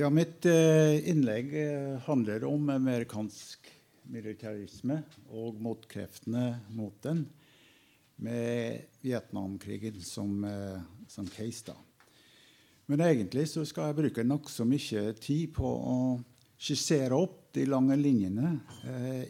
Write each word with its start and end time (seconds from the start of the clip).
Ja, 0.00 0.08
mitt 0.10 0.46
eh, 0.46 1.08
innlegg 1.08 1.50
eh, 1.60 1.98
handler 1.98 2.44
om 2.48 2.70
amerikansk 2.72 3.66
militarisme 4.08 5.02
og 5.28 5.58
motkreftene 5.60 6.44
mot 6.72 6.94
den, 7.04 7.26
med 8.24 8.86
Vietnamkrigen 9.04 9.98
som, 10.00 10.38
eh, 10.48 10.78
som 11.08 11.28
case. 11.28 11.66
da. 11.66 11.76
Men 12.86 13.04
egentlig 13.04 13.44
så 13.52 13.66
skal 13.68 13.90
jeg 13.90 13.98
bruke 13.98 14.24
nokså 14.24 14.64
mye 14.64 15.04
tid 15.20 15.52
på 15.58 15.68
å 15.68 15.98
skissere 16.56 17.20
opp 17.20 17.52
de 17.52 17.68
lange 17.68 18.00
linjene 18.00 18.56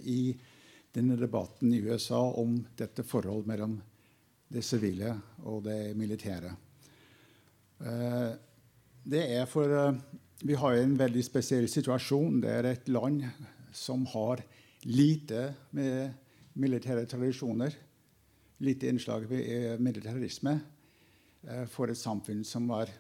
i 0.07 0.37
denne 0.95 1.19
debatten 1.19 1.75
i 1.75 1.83
USA 1.83 2.23
om 2.31 2.61
dette 2.79 3.03
forholdet 3.03 3.51
mellom 3.51 3.77
det 4.47 4.63
sivile 4.63 5.17
og 5.43 5.65
det 5.67 5.97
militære. 5.99 6.55
Det 9.03 9.27
er 9.35 9.47
for 9.51 9.97
vi 10.43 10.55
har 10.55 10.77
en 10.77 10.97
veldig 10.97 11.23
spesiell 11.25 11.69
situasjon. 11.69 12.41
Det 12.41 12.51
er 12.51 12.69
et 12.71 12.89
land 12.89 13.25
som 13.77 14.07
har 14.15 14.41
lite 14.89 15.51
med 15.77 16.15
militære 16.61 17.05
tradisjoner, 17.09 17.75
lite 18.65 18.89
innslag 18.89 19.27
ved 19.29 19.51
eh, 19.53 19.75
militarisme, 19.81 20.55
eh, 21.45 21.67
for 21.69 21.93
et 21.93 22.01
samfunn 22.01 22.43
som 22.45 22.69
var, 22.73 22.91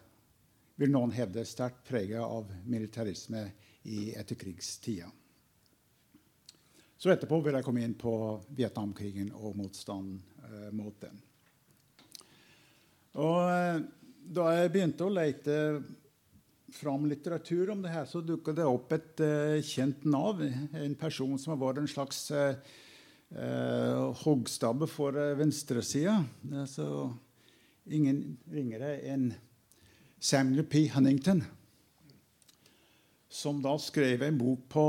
vil 0.80 0.92
noen 0.92 1.12
hevde, 1.16 1.44
sterkt 1.48 1.82
preget 1.88 2.20
av 2.20 2.52
militarisme 2.68 3.46
i 3.88 4.12
etterkrigstida. 4.20 5.08
Så 7.00 7.08
etterpå 7.08 7.38
vil 7.40 7.56
jeg 7.56 7.64
komme 7.64 7.80
inn 7.84 7.96
på 7.96 8.12
Vietnamkrigen 8.52 9.32
og 9.32 9.56
motstanden 9.56 10.20
eh, 10.44 10.68
mot 10.76 11.00
den. 11.00 11.22
Og 13.16 13.38
eh, 13.48 13.80
da 14.30 14.50
jeg 14.58 14.72
begynte 14.74 15.08
å 15.08 15.14
lete 15.16 15.56
fram 16.74 17.06
litteratur 17.10 17.72
om 17.72 17.82
det 17.82 17.92
her, 17.94 18.06
så 18.08 18.22
dukka 18.24 18.54
det 18.56 18.66
opp 18.68 18.92
et 18.96 19.22
uh, 19.24 19.58
kjent 19.64 20.04
navn. 20.08 20.68
En 20.76 20.94
person 20.98 21.36
som 21.38 21.54
har 21.54 21.60
vært 21.60 21.82
en 21.82 21.90
slags 21.90 22.22
uh, 22.34 22.54
uh, 23.34 24.10
hoggstabbe 24.22 24.88
for 24.90 25.16
uh, 25.18 25.34
venstresida. 25.38 26.20
Altså, 26.52 27.10
ingen 27.90 28.38
ringere 28.52 28.96
enn 29.10 29.30
Samuel 30.20 30.66
P. 30.68 30.84
Huntington, 30.92 31.42
som 33.30 33.62
da 33.64 33.76
skrev 33.80 34.22
en 34.26 34.40
bok 34.40 34.66
på 34.68 34.86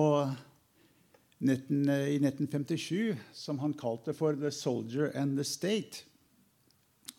19, 1.42 1.86
i 1.90 2.18
1957 2.20 3.16
som 3.34 3.60
han 3.64 3.74
kalte 3.74 4.14
for 4.14 4.36
'The 4.36 4.52
Soldier 4.52 5.12
and 5.16 5.38
the 5.38 5.44
State'. 5.44 6.04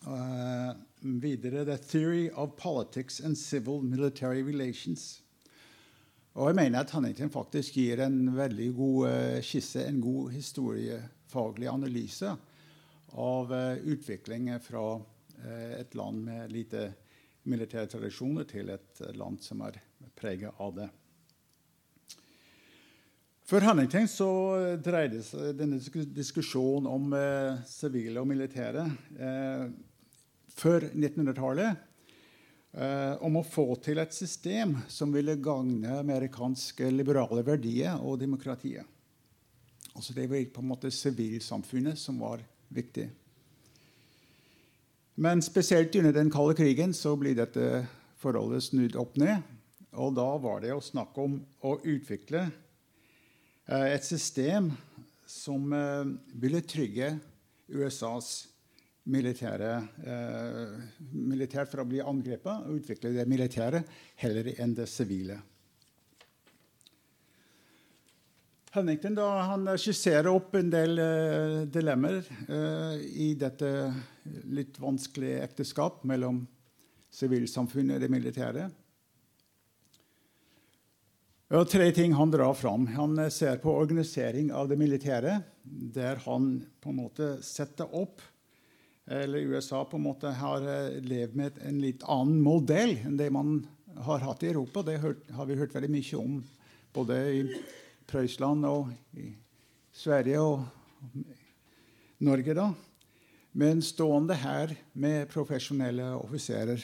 Uh, 0.05 0.75
videre 1.03 1.65
The 1.65 1.77
Theory 1.77 2.29
of 2.29 2.55
Politics 2.57 3.19
and 3.19 3.37
Civil 3.37 3.81
Military 3.81 4.43
Relations. 4.43 5.21
Og 6.33 6.49
jeg 6.49 6.55
mener 6.55 6.79
at 6.79 6.91
Huntington 6.91 7.29
faktisk 7.29 7.75
gir 7.77 8.01
en 8.01 8.31
veldig 8.33 8.71
god 8.77 9.09
uh, 9.09 9.41
skisse, 9.45 9.83
en 9.85 10.01
god 10.01 10.31
historiefaglig 10.33 11.69
analyse 11.69 12.31
av 13.13 13.53
uh, 13.53 13.75
utviklingen 13.85 14.63
fra 14.63 14.87
uh, 14.97 15.73
et 15.77 15.93
land 15.95 16.23
med 16.25 16.55
lite 16.55 16.87
militære 17.43 17.91
tradisjoner 17.91 18.47
til 18.49 18.71
et 18.73 19.05
land 19.19 19.41
som 19.43 19.61
er 19.67 19.77
preget 20.15 20.55
av 20.63 20.73
det. 20.79 20.89
For 23.43 23.61
Huntington 23.61 24.07
så 24.07 24.29
dreide 24.79 25.19
denne 25.53 25.81
diskusjonen 26.15 26.87
om 26.87 27.11
sivile 27.67 28.21
og 28.21 28.29
militære 28.29 28.85
før 30.57 30.87
1900-tallet 30.91 31.75
eh, 32.77 33.13
om 33.25 33.39
å 33.39 33.45
få 33.47 33.65
til 33.83 34.01
et 34.01 34.13
system 34.15 34.75
som 34.91 35.13
ville 35.13 35.35
gagne 35.41 35.99
amerikanske 35.99 36.89
liberale 36.93 37.43
verdier 37.45 38.01
og 38.01 38.19
demokratiet. 38.21 38.85
Altså 39.93 40.13
Det 40.13 40.29
var 40.29 40.45
på 40.53 40.61
en 40.63 40.71
måte 40.71 40.91
sivilsamfunnet 40.91 41.99
som 41.99 42.21
var 42.21 42.41
viktig. 42.73 43.09
Men 45.15 45.41
spesielt 45.45 45.95
under 45.95 46.13
den 46.13 46.31
kalde 46.33 46.55
krigen 46.57 46.93
så 46.97 47.13
blir 47.15 47.37
dette 47.37 47.85
forholdet 48.17 48.65
snudd 48.65 48.95
opp 48.97 49.19
ned. 49.21 49.43
Og 49.93 50.15
da 50.17 50.25
var 50.41 50.63
det 50.63 50.73
å 50.73 50.81
snakke 50.81 51.21
om 51.21 51.35
å 51.61 51.75
utvikle 51.85 52.47
eh, 53.67 53.87
et 53.93 54.05
system 54.05 54.71
som 55.29 55.69
eh, 55.77 56.09
ville 56.41 56.63
trygge 56.65 57.13
USAs 57.69 58.52
militære, 59.03 59.71
eh, 60.07 60.75
militært 61.11 61.71
for 61.71 61.83
å 61.83 61.87
bli 61.87 61.99
angrepet 61.99 62.67
og 62.67 62.77
utvikle 62.79 63.11
det 63.15 63.25
militære 63.27 63.83
heller 64.23 64.53
enn 64.57 64.75
det 64.77 64.87
sivile. 64.87 65.41
Huntington 68.73 69.13
da, 69.13 69.27
han 69.51 69.67
skisserer 69.77 70.31
opp 70.31 70.55
en 70.57 70.71
del 70.73 70.97
eh, 70.97 71.57
dilemmaer 71.69 72.23
eh, 72.47 73.03
i 73.27 73.33
dette 73.37 73.69
litt 74.49 74.79
vanskelige 74.81 75.43
ekteskap 75.43 76.01
mellom 76.09 76.41
sivilsamfunnet 77.13 77.99
og 77.99 78.01
det 78.01 78.09
militære. 78.09 78.69
Og 81.53 81.67
tre 81.69 81.91
ting 81.93 82.15
han 82.17 82.31
drar 82.33 82.55
fram. 82.57 82.87
Han 82.95 83.19
ser 83.29 83.59
på 83.61 83.75
organisering 83.77 84.49
av 84.49 84.71
det 84.71 84.79
militære, 84.79 85.35
der 85.93 86.23
han 86.23 86.55
på 86.81 86.89
en 86.89 86.97
måte 87.03 87.27
setter 87.45 87.93
opp 87.93 88.23
eller 89.05 89.37
USA 89.37 89.85
på 89.85 89.97
en 89.97 90.05
måte 90.05 90.31
har 90.37 90.63
eh, 90.63 90.99
levd 91.03 91.35
med 91.35 91.59
en 91.67 91.79
litt 91.83 92.03
annen 92.07 92.39
modell 92.43 92.95
enn 93.03 93.17
det 93.19 93.29
man 93.33 93.57
har 94.05 94.23
hatt 94.23 94.43
i 94.43 94.51
Europa. 94.53 94.83
Det 94.83 94.97
har 94.99 95.45
vi 95.49 95.59
hørt 95.59 95.75
veldig 95.75 95.91
mye 95.91 96.19
om 96.19 96.39
både 96.93 97.19
i 97.33 97.43
Prøysland 98.09 98.65
og 98.69 98.93
i 99.19 99.33
Sverige 99.93 100.41
og 100.41 100.63
Norge. 102.23 102.55
da. 102.55 102.71
Men 103.53 103.83
stående 103.85 104.37
her 104.39 104.73
med 104.93 105.29
profesjonelle 105.29 106.13
offiserer. 106.17 106.81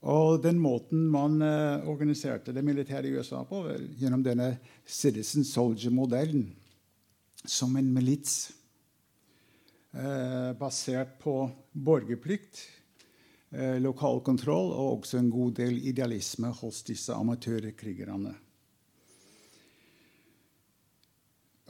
Og 0.00 0.40
den 0.42 0.58
måten 0.58 1.04
man 1.12 1.36
uh, 1.44 1.86
organiserte 1.90 2.54
det 2.56 2.64
militære 2.64 3.06
i 3.06 3.12
USA 3.18 3.42
på, 3.44 3.60
gjennom 4.00 4.24
denne 4.24 4.54
Citizen 4.88 5.44
Soldier-modellen, 5.44 6.48
som 7.44 7.76
en 7.76 7.92
milits 7.92 8.48
eh, 9.94 10.50
basert 10.58 11.18
på 11.22 11.34
borgerplikt, 11.72 12.62
eh, 13.50 13.78
lokal 13.82 14.22
kontroll 14.26 14.72
og 14.72 15.00
også 15.00 15.20
en 15.20 15.30
god 15.32 15.56
del 15.62 15.80
idealisme 15.90 16.52
hos 16.60 16.82
disse 16.86 17.14
amatørkrigerne. 17.14 18.34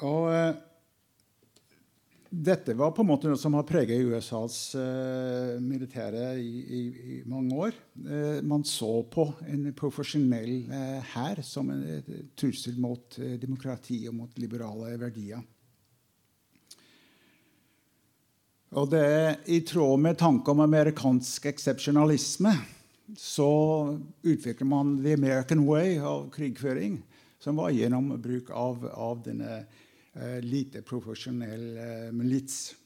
Og 0.01 0.33
eh, 0.33 0.53
dette 2.31 2.77
var 2.79 2.93
på 2.95 3.03
en 3.03 3.09
måte 3.09 3.27
noe 3.27 3.39
som 3.41 3.57
har 3.59 3.65
preget 3.67 4.05
USAs 4.07 4.77
eh, 4.79 5.57
militære 5.59 6.29
i, 6.39 6.51
i, 6.63 6.83
i, 7.17 7.17
mange 7.27 7.57
år. 7.67 7.79
Eh, 8.07 8.39
man 8.47 8.63
så 8.63 9.01
på 9.11 9.27
en 9.51 9.67
profesjonell 9.75 10.71
eh, 10.71 11.09
hær 11.11 11.43
som 11.43 11.73
en 11.75 11.83
trussel 12.39 12.79
mot 12.79 13.19
eh, 13.19 13.35
demokrati 13.43 14.05
og 14.07 14.15
mot 14.21 14.39
liberale 14.39 14.95
verdier. 15.03 15.43
Og 18.71 18.87
det 18.93 19.01
er 19.03 19.33
i 19.51 19.57
tråd 19.67 19.99
med 19.99 20.19
tanken 20.21 20.55
om 20.55 20.61
amerikansk 20.63 21.49
eksepsjonalisme 21.51 22.53
så 23.19 23.49
utvikler 24.23 24.69
man 24.71 24.93
the 25.03 25.17
American 25.17 25.65
way 25.67 25.97
av 25.99 26.29
krigføring, 26.31 27.01
som 27.43 27.59
var 27.59 27.73
gjennom 27.75 28.13
bruk 28.23 28.53
av, 28.55 28.87
av 28.95 29.25
denne 29.25 29.65
eh, 30.15 30.39
lite 30.45 30.85
profesjonelle 30.87 31.89
eh, 32.07 32.13
milits. 32.15 32.77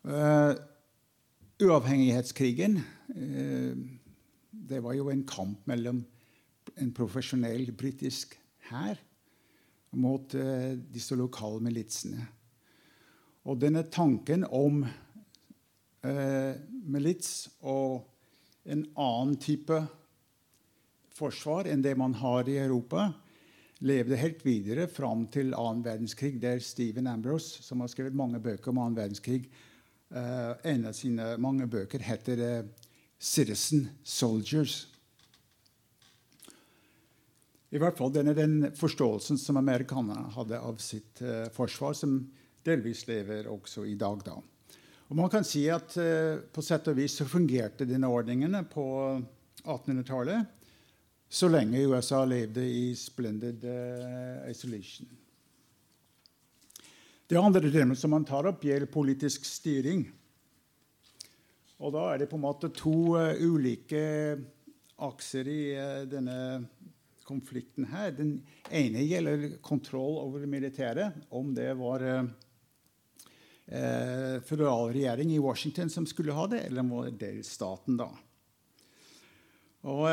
Uh, 0.00 0.56
uavhengighetskrigen 1.60 2.78
uh, 3.12 3.74
det 4.48 4.78
var 4.80 4.96
jo 4.96 5.10
en 5.12 5.26
kamp 5.28 5.66
mellom 5.68 5.98
en 6.80 6.92
profesjonell 6.96 7.68
britisk 7.76 8.32
hær 8.70 8.96
mot 9.92 10.32
uh, 10.40 10.72
disse 10.88 11.18
lokale 11.20 11.60
militsene. 11.68 12.24
Og 13.48 13.56
denne 13.60 13.86
tanken 13.88 14.44
om 14.44 14.82
eh, 14.84 16.52
milits 16.84 17.48
og 17.64 18.04
en 18.68 18.84
annen 19.00 19.38
type 19.40 19.78
forsvar 21.16 21.68
enn 21.70 21.84
det 21.84 21.94
man 21.96 22.14
har 22.20 22.48
i 22.48 22.58
Europa, 22.60 23.08
levde 23.80 24.18
helt 24.20 24.44
videre 24.44 24.84
fram 24.92 25.24
til 25.32 25.54
annen 25.56 25.84
verdenskrig, 25.84 26.36
der 26.40 26.60
Stephen 26.60 27.08
Ambrose, 27.08 27.62
som 27.64 27.80
har 27.80 27.88
skrevet 27.88 28.16
mange 28.16 28.40
bøker 28.42 28.72
om 28.72 28.82
annen 28.82 28.98
verdenskrig, 28.98 29.46
eh, 30.12 30.52
en 30.74 30.86
av 30.90 30.96
sine 30.96 31.32
mange 31.40 31.66
bøker 31.66 32.04
heter 32.04 32.44
eh, 32.44 32.64
'Citizen 33.20 33.88
Soldiers'. 34.04 34.86
I 37.70 37.78
hvert 37.78 37.96
fall 37.96 38.12
denne 38.12 38.34
den 38.34 38.72
forståelsen 38.74 39.38
som 39.38 39.56
amerikanerne 39.56 40.32
hadde 40.34 40.58
av 40.58 40.80
sitt 40.82 41.22
eh, 41.22 41.48
forsvar, 41.54 41.94
som 41.94 42.24
delvis 42.66 43.06
lever 43.08 43.48
også 43.50 43.84
i 43.88 43.96
dag. 43.98 44.24
da. 44.26 44.38
Og 45.10 45.18
man 45.18 45.30
kan 45.30 45.44
si 45.46 45.64
at 45.70 45.96
eh, 45.98 46.38
På 46.52 46.62
sett 46.62 46.88
og 46.90 46.98
vis 46.98 47.18
så 47.18 47.26
fungerte 47.28 47.88
denne 47.88 48.10
ordningene 48.10 48.62
på 48.70 48.84
1800-tallet, 49.64 50.46
så 51.30 51.50
lenge 51.50 51.82
USA 51.86 52.24
levde 52.26 52.62
i 52.64 52.94
splendid 52.98 53.62
uh, 53.62 54.48
isolation. 54.50 55.06
Det 57.30 57.38
andre 57.38 57.70
temaet 57.70 58.00
som 58.00 58.10
man 58.10 58.24
tar 58.26 58.48
opp, 58.50 58.64
gjelder 58.66 58.90
politisk 58.90 59.44
styring. 59.46 60.02
Og 61.78 61.94
da 61.94 62.08
er 62.10 62.22
det 62.22 62.30
på 62.32 62.40
en 62.40 62.42
måte 62.48 62.72
to 62.74 63.14
uh, 63.14 63.36
ulike 63.38 64.02
akser 65.06 65.46
i 65.52 65.60
uh, 65.78 66.02
denne 66.10 66.40
konflikten 67.28 67.86
her. 67.92 68.10
Den 68.16 68.40
ene 68.66 69.06
gjelder 69.06 69.46
kontroll 69.62 70.18
over 70.24 70.42
det 70.42 70.50
militære. 70.50 71.12
Om 71.30 71.54
det 71.54 71.70
var 71.78 72.02
uh, 72.02 72.32
føderal 73.70 74.88
regjering 74.90 75.30
i 75.30 75.38
Washington 75.38 75.90
som 75.92 76.06
skulle 76.08 76.34
ha 76.34 76.48
det, 76.50 76.64
eller 76.66 76.82
var 76.90 77.10
det 77.14 77.46
staten, 77.46 78.00
da. 78.00 78.08
Og 79.86 80.08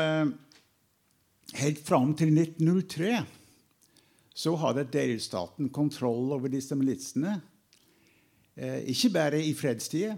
helt 1.58 1.80
fram 1.82 2.12
til 2.14 2.30
1903 2.38 3.16
så 4.38 4.54
hadde 4.62 4.86
delstaten 4.92 5.70
kontroll 5.74 6.30
over 6.36 6.50
disse 6.52 6.76
militsene. 6.78 7.40
Eh, 8.58 8.84
ikke 8.92 9.10
bare 9.14 9.40
i 9.42 9.54
fredstida, 9.56 10.14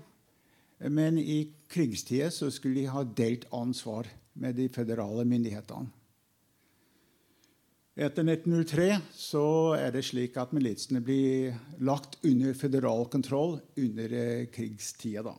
men 0.92 1.18
i 1.20 1.42
krigstida 1.70 2.30
så 2.32 2.50
skulle 2.52 2.82
de 2.82 2.92
ha 2.92 3.04
delt 3.04 3.46
ansvar 3.52 4.08
med 4.40 4.56
de 4.56 4.68
føderale 4.72 5.24
myndighetene. 5.28 5.88
Etter 8.00 8.24
1903 8.24 8.94
så 9.12 9.44
er 9.76 9.90
det 9.92 10.00
slik 10.08 10.38
at 10.40 10.54
militsene 10.56 11.02
blir 11.04 11.52
lagt 11.84 12.14
under 12.24 12.54
føderal 12.56 13.04
kontroll 13.12 13.58
under 13.76 14.14
eh, 14.16 14.46
krigstida. 14.48 15.26
da. 15.26 15.34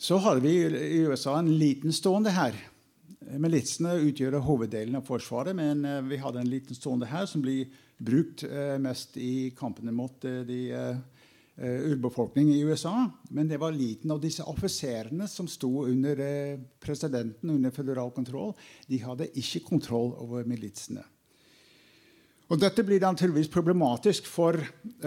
Så 0.00 0.16
hadde 0.24 0.40
vi 0.40 0.54
i 0.64 1.02
USA 1.04 1.36
en 1.38 1.52
liten 1.60 1.92
stående 1.92 2.32
her 2.32 2.56
Militsene 3.38 3.92
utgjør 4.08 4.40
hoveddelen 4.42 4.96
av 4.98 5.04
Forsvaret, 5.06 5.54
men 5.54 5.84
eh, 5.84 6.00
vi 6.08 6.22
hadde 6.24 6.40
en 6.40 6.50
liten 6.50 6.76
stående 6.76 7.10
her 7.12 7.28
som 7.28 7.44
blir 7.44 7.68
brukt 8.00 8.42
eh, 8.48 8.78
mest 8.80 9.20
i 9.20 9.52
kampene 9.56 9.92
mot 9.92 10.16
de, 10.24 10.40
de 10.48 10.62
urbefolkningen 11.58 12.54
i 12.54 12.64
USA. 12.64 13.10
Men 13.30 13.48
det 13.48 13.58
var 13.60 13.74
liten 13.76 14.10
av 14.10 14.20
disse 14.22 14.44
offiserene 14.48 15.28
som 15.28 15.48
sto 15.48 15.84
under 15.84 16.22
presidenten 16.80 17.50
under 17.52 17.74
føderal 17.74 18.10
kontroll. 18.16 18.54
De 18.88 19.00
hadde 19.02 19.28
ikke 19.36 19.60
kontroll 19.66 20.14
over 20.22 20.48
militsene. 20.48 21.04
Og 22.52 22.60
Dette 22.60 22.84
blir 22.84 23.00
naturligvis 23.00 23.48
problematisk 23.52 24.26
for 24.28 24.58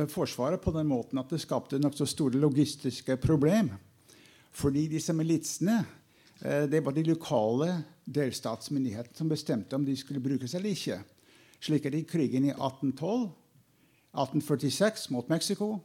Forsvaret 0.09 0.61
på 0.61 0.73
den 0.73 0.87
måten 0.89 1.19
at 1.21 1.29
det 1.29 1.41
skapte 1.43 1.77
nokså 1.81 2.07
store 2.09 2.41
logistiske 2.41 3.17
problem. 3.21 3.69
Fordi 4.55 4.87
disse 4.89 5.13
militsene 5.13 5.83
det 6.41 6.81
var 6.83 6.91
de 6.91 7.03
lokale 7.07 7.69
delstatsmyndighetene 8.05 9.17
som 9.17 9.29
bestemte 9.29 9.75
om 9.75 9.85
de 9.85 9.95
skulle 9.97 10.23
brukes 10.23 10.53
eller 10.55 10.73
ikke. 10.75 10.99
Slik 11.63 11.85
er 11.85 11.95
det 11.95 12.03
i 12.03 12.09
krigen 12.09 12.45
i 12.45 12.53
1812, 12.53 13.29
1846 14.15 15.09
mot 15.15 15.29
Mexico, 15.29 15.69
eh, 15.73 15.79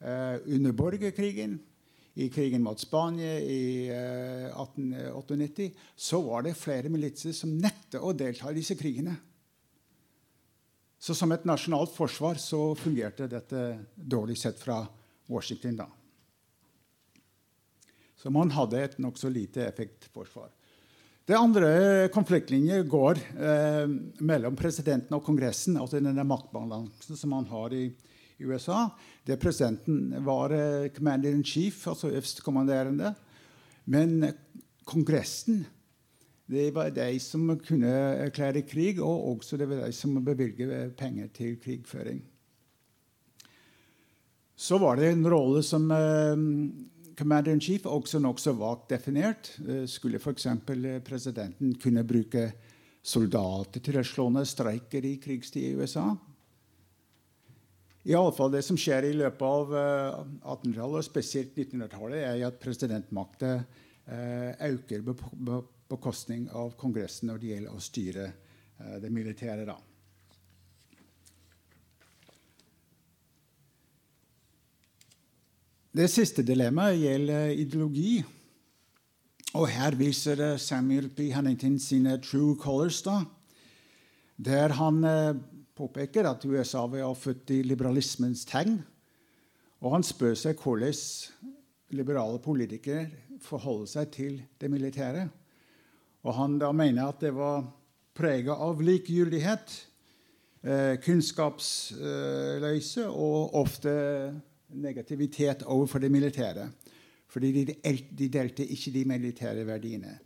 under 0.00 0.72
borgerkrigen, 0.76 1.58
i 2.18 2.28
krigen 2.30 2.62
mot 2.62 2.80
Spania 2.80 3.40
i 3.40 3.88
eh, 3.88 4.60
1898, 4.60 5.70
så 5.96 6.20
var 6.22 6.42
det 6.42 6.54
flere 6.56 6.88
militser 6.88 7.34
som 7.36 7.52
nektet 7.60 8.00
å 8.00 8.14
delta 8.16 8.48
i 8.48 8.56
disse 8.56 8.76
krigene. 8.78 9.12
Så 10.96 11.12
som 11.14 11.32
et 11.36 11.44
nasjonalt 11.44 11.92
forsvar 11.92 12.40
så 12.40 12.70
fungerte 12.80 13.28
dette 13.28 13.66
dårlig 13.94 14.38
sett 14.40 14.56
fra 14.56 14.78
Washington. 15.28 15.76
da. 15.76 15.90
Så 18.16 18.32
man 18.32 18.54
hadde 18.56 18.80
et 18.80 18.96
nokså 18.98 19.28
lite 19.28 19.66
effektforsvar. 19.68 20.48
Det 21.28 21.36
andre 21.36 22.08
konfliktlinjer 22.14 22.88
går 22.88 23.20
eh, 23.36 23.84
mellom 24.24 24.56
presidenten 24.56 25.18
og 25.18 25.24
Kongressen, 25.26 25.76
altså 25.76 26.00
denne 26.00 26.24
maktbalansen 26.24 27.18
som 27.18 27.36
man 27.36 27.44
har 27.52 27.76
i, 27.76 27.90
i 28.38 28.44
USA. 28.44 28.88
Det 29.24 29.38
Presidenten 29.40 30.12
var 30.24 30.52
eh, 30.54 30.88
commander 30.94 31.32
in 31.32 31.44
chief, 31.44 31.86
altså 31.88 32.10
øverstkommanderende. 32.10 33.14
Men 33.84 34.32
Kongressen 34.84 35.64
det 36.46 36.70
var 36.74 36.92
de 36.94 37.18
som 37.18 37.48
kunne 37.58 37.90
erklære 38.22 38.62
krig, 38.62 39.00
og 39.02 39.32
også 39.32 39.56
det 39.58 39.66
var 39.68 39.82
de 39.82 39.92
som 39.92 40.14
bevilget 40.24 40.94
penger 40.96 41.26
til 41.34 41.56
krigføring. 41.58 42.22
Så 44.56 44.78
var 44.78 44.96
det 44.96 45.10
en 45.10 45.26
rolle 45.28 45.62
som 45.66 45.90
eh, 45.90 46.36
Commander 47.16 47.52
in 47.52 47.60
Chief 47.60 47.86
også 47.86 48.20
nokså 48.22 48.54
vagt 48.56 48.90
definert. 48.90 49.50
Eh, 49.68 49.84
skulle 49.88 50.20
f.eks. 50.20 50.46
Eh, 50.46 51.02
presidenten 51.04 51.74
kunne 51.82 52.06
bruke 52.06 52.52
soldater 53.02 53.80
til 53.80 53.98
å 53.98 54.06
slå 54.06 54.30
ned 54.30 54.46
streiker 54.48 55.04
i 55.04 55.16
krigstid 55.22 55.66
i 55.66 55.74
USA? 55.76 56.12
I 58.06 58.14
alle 58.14 58.30
fall 58.32 58.52
Det 58.54 58.62
som 58.62 58.78
skjer 58.78 59.08
i 59.08 59.16
løpet 59.18 59.42
av 59.42 59.72
1800-tallet, 59.74 61.00
og 61.00 61.04
spesielt 61.04 61.56
1900-tallet, 61.58 62.20
er 62.22 62.44
at 62.46 62.60
presidentmakta 62.62 63.56
øker 64.62 65.02
på 65.02 65.56
bekostning 65.90 66.46
av 66.54 66.76
Kongressen 66.78 67.26
når 67.32 67.42
det 67.42 67.50
gjelder 67.50 67.74
å 67.74 67.82
styre 67.82 68.28
det 69.02 69.10
militære. 69.10 69.66
da. 69.66 69.74
Det 75.96 76.10
siste 76.12 76.42
dilemmaet 76.44 76.98
gjelder 77.00 77.54
ideologi. 77.56 78.20
Og 79.56 79.70
her 79.72 79.94
viser 79.96 80.58
Samuel 80.60 81.08
P. 81.08 81.30
Hannington 81.32 81.78
sine 81.80 82.18
true 82.20 82.56
colors, 82.60 82.98
da, 83.06 83.22
der 84.36 84.74
han 84.76 84.98
eh, 85.08 85.38
påpeker 85.76 86.24
at 86.28 86.44
USA 86.48 86.86
var 86.88 87.14
født 87.14 87.50
i 87.54 87.62
liberalismens 87.62 88.44
tegn. 88.48 88.84
Og 89.84 89.92
han 89.92 90.02
spør 90.06 90.34
seg 90.38 90.58
hvordan 90.58 90.94
liberale 91.96 92.38
politikere 92.42 93.06
forholder 93.44 93.86
seg 93.90 94.06
til 94.14 94.42
det 94.60 94.70
militære. 94.72 95.28
Og 96.26 96.34
han 96.34 96.58
da 96.58 96.72
mener 96.74 97.06
at 97.06 97.20
det 97.22 97.34
var 97.36 97.62
prega 98.16 98.52
av 98.56 98.80
likegyldighet, 98.82 99.86
eh, 100.64 100.96
kunnskapsløse 101.04 103.06
og 103.06 103.54
ofte 103.54 103.92
negativitet 104.74 105.62
overfor 105.62 105.98
det 106.02 106.10
militære. 106.10 106.70
Fordi 107.28 107.52
de, 107.52 107.74
de 108.18 108.28
delte 108.32 108.66
ikke 108.66 108.90
de 108.94 109.04
militære 109.04 109.66
verdiene. 109.66 110.18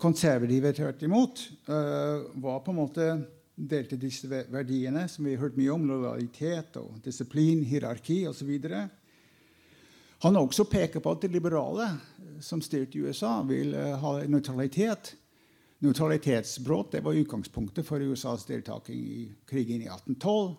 Konservative 0.00 0.72
tvert 0.72 1.02
imot 1.04 1.42
uh, 1.68 2.24
var 2.40 2.62
på 2.64 2.72
en 2.72 2.78
måte 2.78 3.06
delte 3.68 3.98
disse 4.00 4.28
verdiene 4.28 5.06
som 5.08 5.26
vi 5.26 5.34
har 5.34 5.44
hørt 5.44 5.58
mye 5.58 5.74
om, 5.74 5.86
lojalitet 5.88 6.78
og 6.80 7.00
disiplin, 7.04 7.62
hierarki 7.66 8.22
osv. 8.30 8.50
Han 10.24 10.36
har 10.36 10.40
også 10.40 10.66
pekt 10.68 11.00
på 11.02 11.12
at 11.12 11.24
de 11.24 11.32
liberale 11.32 11.88
som 12.44 12.62
styrte 12.64 13.00
USA, 13.00 13.40
vil 13.48 13.74
uh, 13.76 13.96
ha 14.00 14.12
nøytralitet. 14.28 15.14
Nøytralitetsbrudd 15.84 16.96
var 17.04 17.16
utgangspunktet 17.16 17.86
for 17.88 18.00
USAs 18.00 18.44
deltaking 18.48 19.00
i 19.00 19.22
krigen 19.48 19.84
i 19.84 19.88
1812. 19.88 20.56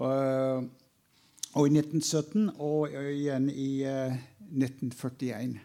Uh, 0.00 0.64
og 1.54 1.68
i 1.68 1.76
1917 1.78 2.48
og 2.58 2.96
igjen 2.98 3.46
i 3.52 3.84
1941. 3.84 5.60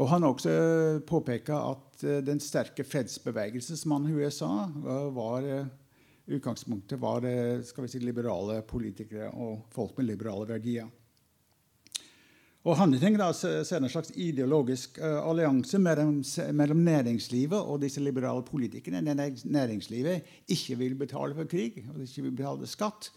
Eh, 0.00 0.04
og 0.04 0.08
Han 0.08 0.24
også 0.24 1.00
påpeka 1.06 1.58
at 1.70 2.04
eh, 2.04 2.22
den 2.24 2.40
sterke 2.40 2.84
fredsbevegelsesmannen 2.84 4.10
i 4.10 4.24
USA 4.24 4.68
var 5.12 5.42
eh, 5.44 5.66
utgangspunktet 6.30 7.00
var 7.00 7.24
skal 7.64 7.84
vi 7.84 7.90
si, 7.90 7.98
liberale 8.00 8.62
politikere 8.62 9.30
og 9.34 9.66
folk 9.72 9.96
med 9.98 10.06
liberale 10.06 10.46
verdier. 10.46 10.88
Og 12.62 12.76
Handling 12.76 13.16
da, 13.16 13.32
ser 13.32 13.80
en 13.80 13.88
slags 13.88 14.12
ideologisk 14.20 14.98
allianse 15.00 15.78
mellom, 15.80 16.20
mellom, 16.52 16.82
næringslivet 16.84 17.56
og 17.56 17.80
disse 17.80 18.02
liberale 18.04 18.44
politikerne. 18.44 19.00
Næringslivet 19.00 20.28
ikke 20.46 20.76
vil 20.76 20.94
betale 20.94 21.34
for 21.34 21.48
krig 21.48 21.80
og 21.88 22.02
ikke 22.04 22.26
vil 22.26 22.36
betale 22.36 22.68
skatt. 22.68 23.10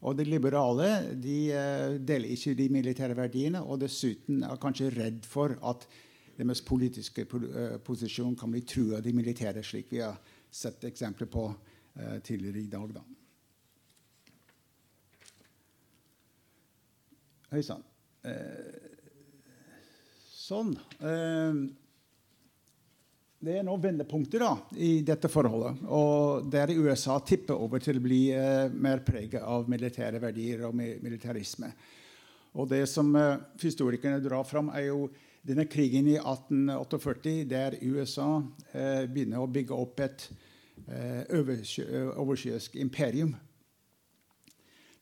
Og 0.00 0.16
de 0.16 0.24
liberale 0.24 1.10
de, 1.10 1.36
deler 2.06 2.32
ikke 2.32 2.54
de 2.54 2.70
militære 2.70 3.18
verdiene, 3.18 3.64
og 3.66 3.82
dessuten 3.82 4.46
er 4.46 4.62
kanskje 4.62 4.94
redd 4.94 5.26
for 5.26 5.58
at 5.58 5.88
deres 6.36 6.62
politiske 6.64 7.26
uh, 7.26 7.76
posisjon 7.84 8.34
kan 8.38 8.50
bli 8.50 8.62
truet 8.66 8.98
av 8.98 9.04
de 9.04 9.12
militære, 9.14 9.62
slik 9.64 9.92
vi 9.92 10.02
har 10.02 10.18
sett 10.50 10.84
eksempler 10.88 11.30
på 11.30 11.46
uh, 11.50 12.18
tidligere 12.24 12.62
i 12.62 12.70
dag. 12.72 12.94
Da. 12.94 13.04
Hei 17.54 17.62
sann. 17.62 17.84
sånn. 20.34 20.72
Det 23.44 23.58
er 23.58 23.64
noen 23.66 23.82
vendepunkter 23.82 24.40
da, 24.40 24.54
i 24.80 25.02
dette 25.06 25.28
forholdet. 25.28 25.84
og 25.92 26.48
Der 26.50 26.72
USA 26.72 27.18
tipper 27.20 27.60
over 27.60 27.82
til 27.84 28.00
å 28.00 28.02
bli 28.02 28.22
eh, 28.32 28.72
mer 28.72 29.04
preget 29.04 29.44
av 29.44 29.68
militære 29.70 30.18
verdier 30.22 30.64
og 30.66 30.74
militarisme. 30.74 31.68
Og 32.56 32.70
det 32.70 32.86
som 32.88 33.12
historikerne 33.60 34.22
drar 34.24 34.48
fram, 34.48 34.72
er 34.72 34.88
jo 34.88 35.10
denne 35.44 35.66
krigen 35.68 36.08
i 36.08 36.16
1848, 36.16 37.44
der 37.50 37.76
USA 37.82 38.42
eh, 38.72 39.04
begynner 39.10 39.42
å 39.44 39.50
bygge 39.50 39.76
opp 39.76 40.00
et 40.04 40.28
eh, 40.88 41.24
oversjøisk 41.30 42.78
imperium. 42.80 43.34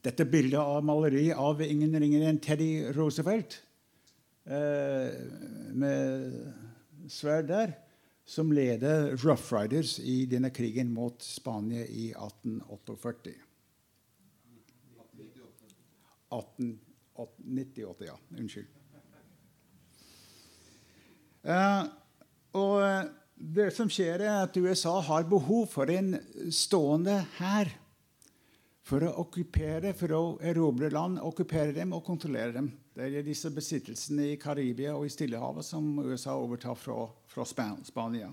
Dette 0.03 0.27
bildet 0.27 0.59
av 0.59 0.83
maleri 0.85 1.29
av 1.31 1.63
ingen 1.63 1.95
ringer 1.95 2.27
enn 2.27 2.43
Teddy 2.43 2.91
Roosevelt 2.97 3.61
med 4.43 6.33
sverd 7.07 7.47
der, 7.47 7.77
som 8.27 8.51
leder 8.51 9.17
Rough 9.23 9.55
Riders 9.55 10.01
i 10.03 10.27
denne 10.27 10.51
krigen 10.51 10.91
mot 10.91 11.23
Spania 11.23 11.87
i 11.87 12.11
1848. 12.11 13.31
1898, 16.33 18.05
ja. 18.11 18.19
Unnskyld. 18.39 18.82
Uh, 21.43 21.89
og 22.55 22.79
det 23.35 23.73
som 23.75 23.91
skjer, 23.91 24.23
er 24.23 24.45
at 24.45 24.57
USA 24.57 24.99
har 25.03 25.27
behov 25.27 25.67
for 25.73 25.91
en 25.91 26.15
stående 26.55 27.17
hær 27.41 27.73
for 28.87 29.07
å 29.07 29.15
okkupere, 29.23 29.93
for 29.99 30.15
å 30.15 30.23
erobre 30.43 30.91
land, 30.93 31.21
okkupere 31.23 31.75
dem 31.75 31.95
og 31.97 32.05
kontrollere 32.07 32.55
dem. 32.55 32.71
Det 32.93 33.09
er 33.09 33.27
disse 33.27 33.51
besittelsene 33.55 34.33
i 34.33 34.39
Karibia 34.41 34.95
og 34.97 35.07
i 35.07 35.13
Stillehavet 35.13 35.65
som 35.65 35.87
USA 36.03 36.35
overtar 36.37 36.77
fra, 36.77 37.07
fra 37.31 37.47
Spania. 37.49 38.31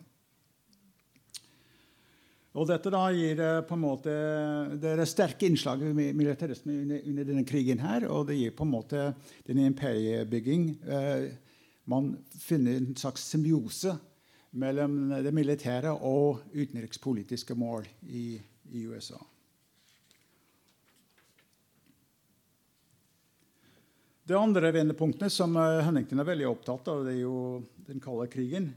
Og 2.57 2.65
dette 2.67 2.91
da 2.91 3.03
gir 3.13 3.39
på 3.69 3.75
en 3.77 3.83
måte, 3.83 4.13
Det 4.81 4.89
er 4.95 5.05
sterke 5.05 5.45
innslag 5.47 5.83
i 5.85 5.93
militarisme 5.93 6.73
under, 6.81 7.03
under, 7.05 7.27
denne 7.29 7.45
krigen. 7.45 7.79
her, 7.79 8.07
Og 8.09 8.27
det 8.27 8.39
gir 8.39 8.51
på 8.51 8.65
en 8.65 8.73
måte 8.73 9.13
denne 9.45 9.69
imperiebygging 9.69 10.65
eh, 10.83 11.29
Man 11.89 12.11
finner 12.37 12.77
en 12.77 12.95
slags 12.95 13.23
symbiose 13.31 13.95
mellom 14.61 15.09
det 15.23 15.33
militære 15.33 15.95
og 16.05 16.43
utenrikspolitiske 16.53 17.55
mål 17.57 17.87
i, 18.05 18.37
i 18.73 18.83
USA. 18.85 19.17
Det 24.29 24.37
andre 24.37 24.69
vendepunktet 24.75 25.33
som 25.33 25.55
Huntington 25.57 26.21
er 26.21 26.27
veldig 26.29 26.49
opptatt 26.51 26.91
av, 26.93 27.01
det 27.07 27.15
er 27.15 27.23
jo 27.23 27.39
den 27.87 28.01
kalde 28.03 28.27
krigen. 28.29 28.69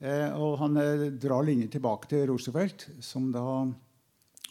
Eh, 0.00 0.30
og 0.38 0.54
han 0.62 0.78
eh, 0.80 1.08
drar 1.20 1.44
linjer 1.44 1.68
tilbake 1.74 2.08
til 2.08 2.28
Roosevelt, 2.30 2.86
som 3.04 3.26
da 3.34 3.42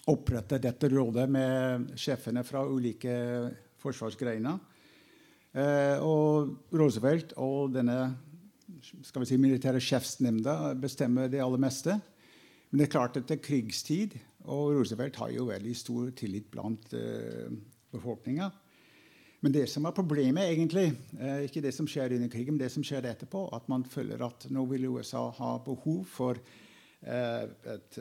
oppretter 0.10 0.62
dette 0.62 0.90
rådet 0.92 1.26
med 1.32 1.94
sjefene 1.98 2.44
fra 2.46 2.62
ulike 2.70 3.16
forsvarsgreiner. 3.82 4.60
Eh, 5.58 5.98
og 6.06 6.74
Roosevelt 6.78 7.34
og 7.42 7.74
denne 7.74 7.98
skal 8.80 9.24
vi 9.24 9.30
si, 9.32 9.38
militære 9.42 9.82
sjefsnemnda 9.82 10.76
bestemmer 10.80 11.30
det 11.32 11.42
aller 11.44 11.62
meste. 11.62 11.98
Men 12.70 12.82
det 12.82 12.88
er 12.88 12.94
klart 12.94 13.18
at 13.18 13.28
det 13.28 13.40
er 13.40 13.46
krigstid, 13.46 14.16
og 14.46 14.76
Roosevelt 14.78 15.18
har 15.20 15.32
jo 15.34 15.50
veldig 15.50 15.76
stor 15.76 16.12
tillit 16.18 16.46
blant 16.54 16.94
uh, 16.94 17.50
befolkninga. 17.92 18.50
Men 19.42 19.56
det 19.56 19.66
som 19.72 19.88
er 19.88 19.96
problemet, 19.96 20.52
egentlig, 20.52 20.92
eh, 21.18 21.46
ikke 21.48 21.64
det 21.64 21.72
som 21.74 21.88
skjer 21.88 22.18
under 22.18 22.30
krigen, 22.32 22.54
men 22.54 22.62
det 22.62 22.72
som 22.74 22.84
skjer 22.84 23.08
etterpå, 23.08 23.46
at 23.56 23.70
man 23.72 23.86
føler 23.88 24.22
at 24.26 24.50
nå 24.52 24.66
vil 24.68 24.90
USA 24.92 25.30
ha 25.38 25.54
behov 25.64 26.04
for 26.12 26.40
eh, 27.02 27.46
et 27.74 28.00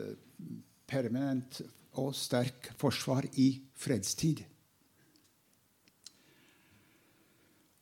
permanent 0.89 1.61
og 1.99 2.11
sterk 2.15 2.73
forsvar 2.77 3.25
i 3.39 3.53
fredstid. 3.79 4.43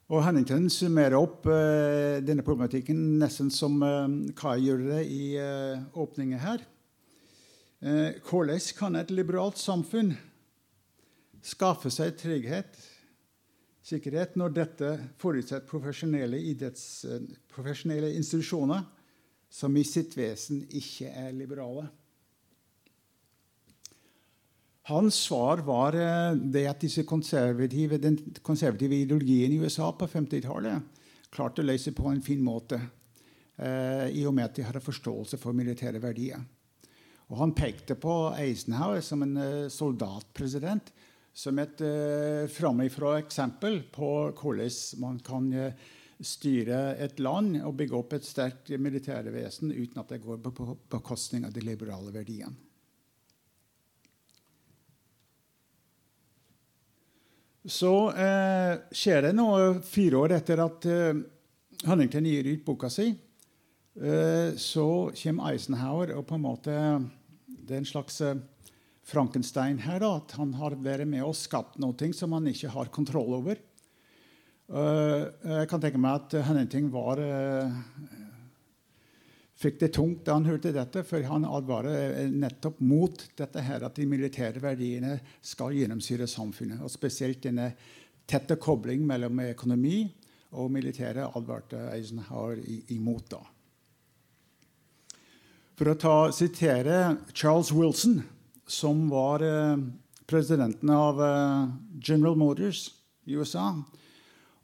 Og 0.07 0.23
Hennington 0.23 0.69
summerer 0.71 1.17
opp 1.19 1.49
eh, 1.51 2.23
denne 2.23 2.43
problematikken 2.45 3.17
nesten 3.19 3.49
som 3.51 3.81
eh, 3.83 4.05
Kai 4.39 4.61
gjør 4.63 4.85
det 4.85 5.01
i 5.11 5.23
eh, 5.41 5.81
åpningen 5.99 6.39
her. 6.39 6.63
Eh, 7.83 8.21
hvordan 8.23 8.69
kan 8.77 8.95
et 8.95 9.11
liberalt 9.11 9.59
samfunn 9.59 10.13
skaffe 11.43 11.91
seg 11.93 12.15
trygghet 12.19 12.79
sikkerhet 13.87 14.35
når 14.39 14.55
dette 14.55 14.89
forutsetter 15.21 15.67
profesjonelle, 15.69 16.39
idretts, 16.39 17.05
eh, 17.05 17.27
profesjonelle 17.51 18.13
institusjoner 18.17 18.83
som 19.49 19.75
i 19.77 19.83
sitt 19.87 20.17
vesen 20.17 20.65
ikke 20.75 21.11
er 21.11 21.35
liberale. 21.35 21.87
Hans 24.87 25.15
svar 25.15 25.57
var 25.67 25.95
eh, 25.99 26.33
det 26.37 26.63
at 26.69 26.79
disse 26.79 27.03
konservative, 27.03 27.97
den 27.99 28.15
konservative 28.39 28.95
ideologien 28.95 29.51
i 29.51 29.57
USA 29.59 29.89
på 29.91 30.07
50-tallet 30.07 31.01
klarte 31.33 31.59
å 31.59 31.67
løse 31.67 31.91
på 31.91 32.07
en 32.07 32.21
fin 32.23 32.39
måte, 32.39 32.79
eh, 33.59 34.05
i 34.15 34.23
og 34.23 34.37
med 34.37 34.45
at 34.45 34.55
de 34.55 34.63
hadde 34.63 34.79
forståelse 34.85 35.39
for 35.41 35.57
militære 35.57 35.99
verdier. 35.99 36.39
Og 37.27 37.35
Han 37.41 37.51
pekte 37.51 37.97
på 37.99 38.13
Eisenhower 38.39 39.03
som 39.03 39.25
en 39.25 39.35
eh, 39.43 39.67
soldatpresident 39.67 40.93
som 41.35 41.59
et 41.59 41.83
eh, 41.83 42.47
framifrå 42.47 43.17
eksempel 43.17 43.81
på 43.91 44.11
hvordan 44.39 44.77
man 45.03 45.19
kan 45.19 45.49
styre 46.23 46.95
et 47.03 47.19
land 47.19 47.59
og 47.59 47.75
bygge 47.77 47.99
opp 47.99 48.15
et 48.15 48.25
sterkt 48.25 48.71
militærvesen 48.71 49.75
uten 49.75 49.99
at 49.99 50.15
det 50.15 50.23
går 50.23 50.39
på 50.47 50.77
bekostning 50.95 51.43
av 51.45 51.51
de 51.53 51.67
liberale 51.67 52.15
verdiene. 52.15 52.55
Så 57.65 57.93
eh, 58.13 58.73
skjer 58.95 59.25
det 59.27 59.33
noe 59.35 59.79
fire 59.83 60.19
år 60.21 60.35
etter 60.37 60.61
at 60.63 60.85
eh, 60.87 61.23
Huntington 61.87 62.27
gir 62.29 62.51
ut 62.51 62.65
boka 62.65 62.89
si. 62.91 63.09
Eh, 63.97 64.53
så 64.61 64.87
kommer 65.17 65.51
Eisenhower 65.51 66.13
og 66.17 66.27
på 66.29 66.37
en 66.37 66.43
måte 66.43 66.75
Det 67.47 67.73
er 67.73 67.81
en 67.81 67.89
slags 67.89 68.21
eh, 68.21 68.37
Frankenstein 69.07 69.79
her, 69.81 70.01
da, 70.03 70.17
at 70.19 70.35
han 70.37 70.51
har 70.59 70.75
vært 70.83 71.07
med 71.07 71.23
og 71.23 71.35
skapt 71.37 71.79
noe 71.79 72.11
som 72.13 72.35
han 72.35 72.49
ikke 72.51 72.73
har 72.73 72.91
kontroll 72.91 73.37
over. 73.39 73.59
Uh, 74.67 75.31
jeg 75.47 75.69
kan 75.71 75.79
tenke 75.79 75.99
meg 76.03 76.25
at 76.25 76.33
Huntington 76.43 76.89
var 76.91 77.21
uh, 77.23 77.71
fikk 79.57 79.79
det 79.81 79.91
tungt 79.97 80.23
da 80.27 80.37
han 80.37 80.47
hørte 80.47 80.73
dette, 80.75 81.03
for 81.07 81.25
han 81.25 81.47
advarer 81.47 82.27
nettopp 82.29 82.79
mot 82.85 83.23
dette 83.39 83.63
her, 83.65 83.85
at 83.87 83.97
de 83.97 84.05
militære 84.09 84.61
verdiene 84.61 85.17
skal 85.41 85.75
gjennomsyre 85.75 86.27
samfunnet. 86.29 86.83
og 86.83 86.93
Spesielt 86.93 87.41
denne 87.45 87.71
tette 88.29 88.59
kobling 88.61 89.05
mellom 89.07 89.39
økonomi 89.47 90.05
og 90.57 90.71
militære 90.71 91.29
advarte 91.35 91.79
Eisenhower 91.91 92.59
imot. 92.93 93.31
da. 93.31 93.41
For 95.77 95.91
å 95.91 95.97
ta, 95.99 96.15
sitere 96.33 97.17
Charles 97.33 97.69
Wilson 97.73 98.21
som 98.67 99.07
var 99.11 99.43
eh, 99.45 99.77
presidenten 100.27 100.89
av 100.91 101.21
eh, 101.21 101.67
General 102.01 102.35
Motors 102.35 102.89
i 103.27 103.37
USA, 103.37 103.71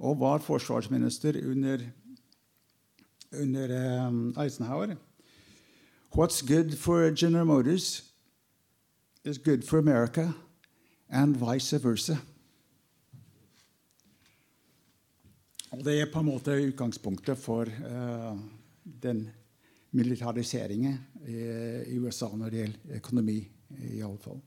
og 0.04 0.20
var 0.20 0.44
forsvarsminister 0.44 1.38
under, 1.44 1.86
under 3.34 3.70
eh, 3.70 4.44
Eisenhower. 4.44 4.96
What's 6.16 6.42
good 6.42 6.78
for 6.78 7.10
General 7.12 7.46
Motors 7.46 8.04
is 9.24 9.38
good 9.38 9.64
for 9.64 9.80
America, 9.80 10.34
and 11.10 11.36
vice 11.36 11.84
versa. 11.84 12.18
Det 15.74 15.96
er 16.02 16.12
på 16.14 16.20
en 16.22 16.28
måte 16.28 16.54
utgangspunktet 16.68 17.38
for 17.38 17.66
uh, 17.66 18.38
den 18.84 19.24
militariseringen 19.92 21.00
i, 21.26 21.38
i, 21.88 21.98
USA 21.98 22.30
når 22.30 22.50
det 22.50 22.60
gjelder 22.60 22.98
økonomi 23.00 23.38
Iallfall. 23.96 24.38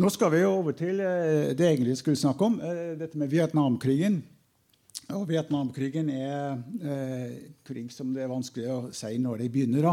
Nå 0.00 0.08
skal 0.08 0.32
vi 0.32 0.40
over 0.48 0.72
til 0.72 1.04
uh, 1.04 1.52
det 1.52 1.60
jeg 1.60 1.76
egentlig 1.76 1.98
skulle 2.00 2.16
snakke 2.16 2.48
om, 2.48 2.56
uh, 2.64 2.94
dette 2.96 3.20
med 3.20 3.28
Vietnamkrigen. 3.28 4.22
Og 5.14 5.28
Vietnamkrigen 5.30 6.08
er 6.10 6.56
eh, 6.82 7.34
krig 7.66 7.92
som 7.94 8.10
det 8.14 8.24
er 8.24 8.30
vanskelig 8.32 8.70
å 8.72 8.78
si 8.94 9.12
når 9.22 9.44
det 9.44 9.50
begynner. 9.54 9.86
da. 9.86 9.92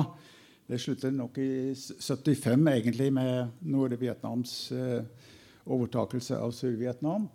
Det 0.66 0.80
slutter 0.82 1.14
nok 1.14 1.38
i 1.42 1.74
75 1.76 2.70
egentlig 2.72 3.10
med 3.14 3.52
Nord-Vietnams 3.62 4.56
eh, 4.74 5.04
overtakelse 5.70 6.40
av 6.42 6.56
Sør-Vietnam. 6.58 7.28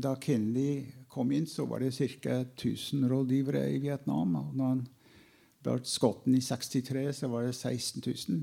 da 0.00 0.14
Kennedy 0.16 0.86
kom 1.12 1.34
inn, 1.36 1.44
så 1.46 1.66
var 1.68 1.84
det 1.84 1.92
ca. 1.92 2.38
1000 2.46 3.04
rådgivere 3.10 3.66
i 3.74 3.82
Vietnam. 3.82 4.38
Og 4.40 4.56
når 4.56 4.72
han 4.72 4.80
ble 5.66 5.76
skotten 5.84 6.38
i 6.38 6.40
63, 6.40 7.04
så 7.20 7.28
var 7.28 7.44
det 7.44 7.58
16 7.58 8.00
000. 8.06 8.40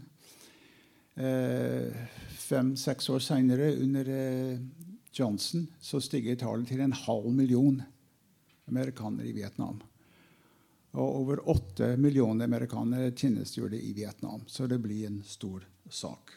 Fem-seks 2.45 3.09
år 3.09 3.23
seinere, 3.23 3.71
under 3.81 4.09
Johnson, 5.15 5.65
så 5.79 6.01
stiger 6.03 6.37
tallet 6.37 6.67
til 6.69 6.83
en 6.83 6.93
halv 7.05 7.31
million 7.33 7.81
amerikanere 8.67 9.31
i 9.31 9.35
Vietnam. 9.37 9.79
Og 10.95 11.21
over 11.21 11.43
åtte 11.51 11.97
millioner 11.99 12.47
amerikanere 12.47 13.11
tjenestegjorde 13.11 13.81
i 13.81 13.91
Vietnam. 13.93 14.41
Så 14.47 14.67
det 14.67 14.79
blir 14.79 15.09
en 15.09 15.23
stor 15.27 15.65
sak. 15.91 16.31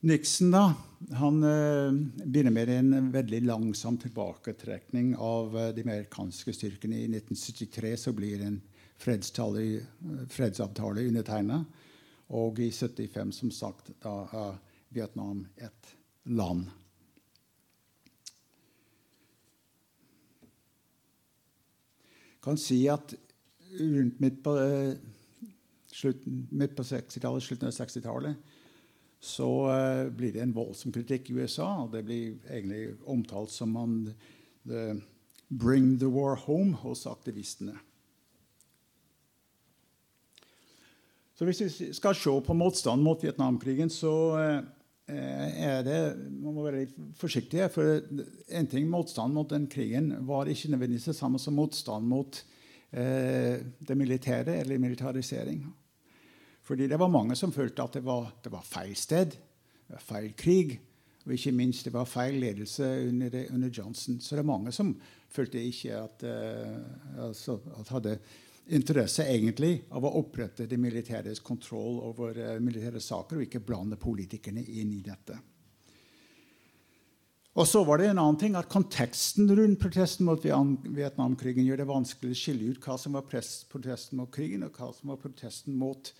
Nixon 0.00 0.52
da, 0.54 0.74
han 1.18 1.42
eh, 1.42 1.90
begynner 2.22 2.54
med 2.54 2.68
en 2.70 3.08
veldig 3.10 3.40
langsom 3.48 3.96
tilbaketrekning 3.98 5.16
av 5.18 5.56
eh, 5.58 5.72
de 5.74 5.82
amerikanske 5.82 6.54
styrkene. 6.54 7.00
I 7.02 7.08
1973 7.10 7.96
så 7.96 8.12
blir 8.14 8.44
en 8.46 8.60
fredsavtale 8.98 11.02
undertegna. 11.08 11.64
Og 12.28 12.60
i 12.62 12.70
75, 12.70 13.32
som 13.40 13.50
sagt, 13.50 13.90
da 14.04 14.28
er 14.30 14.54
Vietnam 14.94 15.46
et 15.56 15.96
land. 16.30 16.70
Kan 22.42 22.58
si 22.60 22.86
at 22.88 23.14
rundt 23.80 24.20
midt 24.20 24.42
på, 24.44 24.54
eh, 24.58 24.94
slutten, 25.92 26.46
på 26.76 26.82
60-tallet, 26.82 27.42
slutten 27.42 27.68
av 27.68 27.74
60-tallet, 27.74 28.54
så 29.20 29.48
uh, 29.66 30.08
blir 30.14 30.30
det 30.32 30.44
en 30.44 30.54
voldsom 30.54 30.92
kritikk 30.94 31.30
i 31.30 31.40
USA. 31.40 31.66
og 31.82 31.90
Det 31.92 32.04
blir 32.06 32.36
egentlig 32.46 32.94
omtalt 33.02 33.50
som 33.50 33.72
man 33.74 34.14
the, 34.62 34.94
'bring 35.50 35.98
the 35.98 36.06
war 36.06 36.36
home' 36.36 36.76
hos 36.84 37.06
aktivistene. 37.06 37.74
Så 41.34 41.44
Hvis 41.44 41.60
vi 41.60 41.92
skal 41.92 42.14
se 42.14 42.30
på 42.46 42.54
motstand 42.54 43.02
mot 43.02 43.22
Vietnamkrigen, 43.22 43.90
så 43.90 44.38
er 45.08 45.82
det, 45.86 45.98
Man 46.28 46.54
må 46.54 46.64
være 46.66 46.84
litt 46.84 46.96
forsiktig. 47.16 47.62
For 47.72 48.02
en 48.52 48.70
ting 48.70 48.88
motstand 48.90 49.32
mot 49.34 49.48
den 49.50 49.66
krigen 49.70 50.12
var 50.28 50.50
ikke 50.50 50.72
nødvendigvis 50.74 51.10
det 51.10 51.16
samme 51.16 51.40
som 51.40 51.56
motstand 51.56 52.08
mot 52.08 52.40
eh, 52.92 53.60
det 53.80 53.96
militære 53.96 54.58
eller 54.60 54.78
militarisering. 54.78 55.64
Fordi 56.62 56.88
det 56.88 56.98
var 57.00 57.08
mange 57.08 57.36
som 57.36 57.52
følte 57.52 57.82
at 57.82 57.96
det 57.96 58.04
var, 58.04 58.28
det 58.44 58.52
var 58.52 58.66
feil 58.68 58.96
sted, 58.96 59.38
feil 60.04 60.34
krig. 60.36 60.76
Og 61.24 61.32
ikke 61.32 61.52
minst 61.52 61.84
det 61.84 61.92
var 61.92 62.08
feil 62.08 62.38
ledelse 62.40 62.84
under, 63.08 63.34
under 63.52 63.68
Johnson. 63.68 64.20
Så 64.20 64.36
det 64.36 64.42
er 64.42 64.48
mange 64.48 64.72
som 64.72 64.94
følte 65.32 65.60
ikke 65.60 65.96
at, 65.96 66.24
eh, 66.24 67.24
altså, 67.24 67.58
at 67.80 67.88
hadde 67.92 68.18
interesse 68.74 69.24
egentlig 69.28 69.84
av 69.96 70.04
å 70.04 70.14
opprette 70.20 70.66
det 70.68 70.78
militæres 70.80 71.40
kontroll 71.44 72.00
over 72.04 72.36
uh, 72.36 72.56
militære 72.62 73.00
saker, 73.02 73.38
og 73.38 73.46
ikke 73.46 73.64
blande 73.64 73.98
politikerne 74.00 74.64
inn 74.64 74.92
i 74.96 75.04
dette. 75.04 75.38
Og 77.58 77.66
så 77.66 77.80
var 77.82 77.98
det 77.98 78.12
en 78.12 78.20
annen 78.22 78.38
ting 78.38 78.54
at 78.54 78.68
Konteksten 78.70 79.48
rundt 79.50 79.80
protesten 79.82 80.28
mot 80.28 80.44
Vietnamkrigen 80.44 81.66
gjør 81.66 81.80
det 81.80 81.88
vanskelig 81.88 82.36
å 82.36 82.38
skille 82.38 82.70
ut 82.70 82.84
hva 82.84 82.94
som 83.00 83.16
var 83.18 83.26
protesten 83.26 84.20
mot 84.20 84.30
krigen, 84.30 84.62
og 84.62 84.78
hva 84.78 84.92
som 84.94 85.10
var 85.10 85.18
protesten 85.18 85.74
mot 85.74 86.12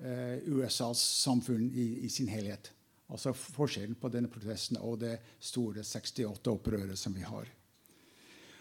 eh, 0.00 0.38
USAs 0.48 1.02
samfunn 1.20 1.68
i, 1.68 2.06
i, 2.06 2.08
sin 2.08 2.30
helhet. 2.32 2.72
Altså 3.12 3.34
forskjellen 3.36 3.98
på 4.00 4.08
denne 4.14 4.32
protesten 4.32 4.80
og 4.80 5.02
det 5.02 5.18
store 5.42 5.84
68-opprøret 5.84 6.96
som 6.96 7.12
vi 7.12 7.28
har. 7.28 7.50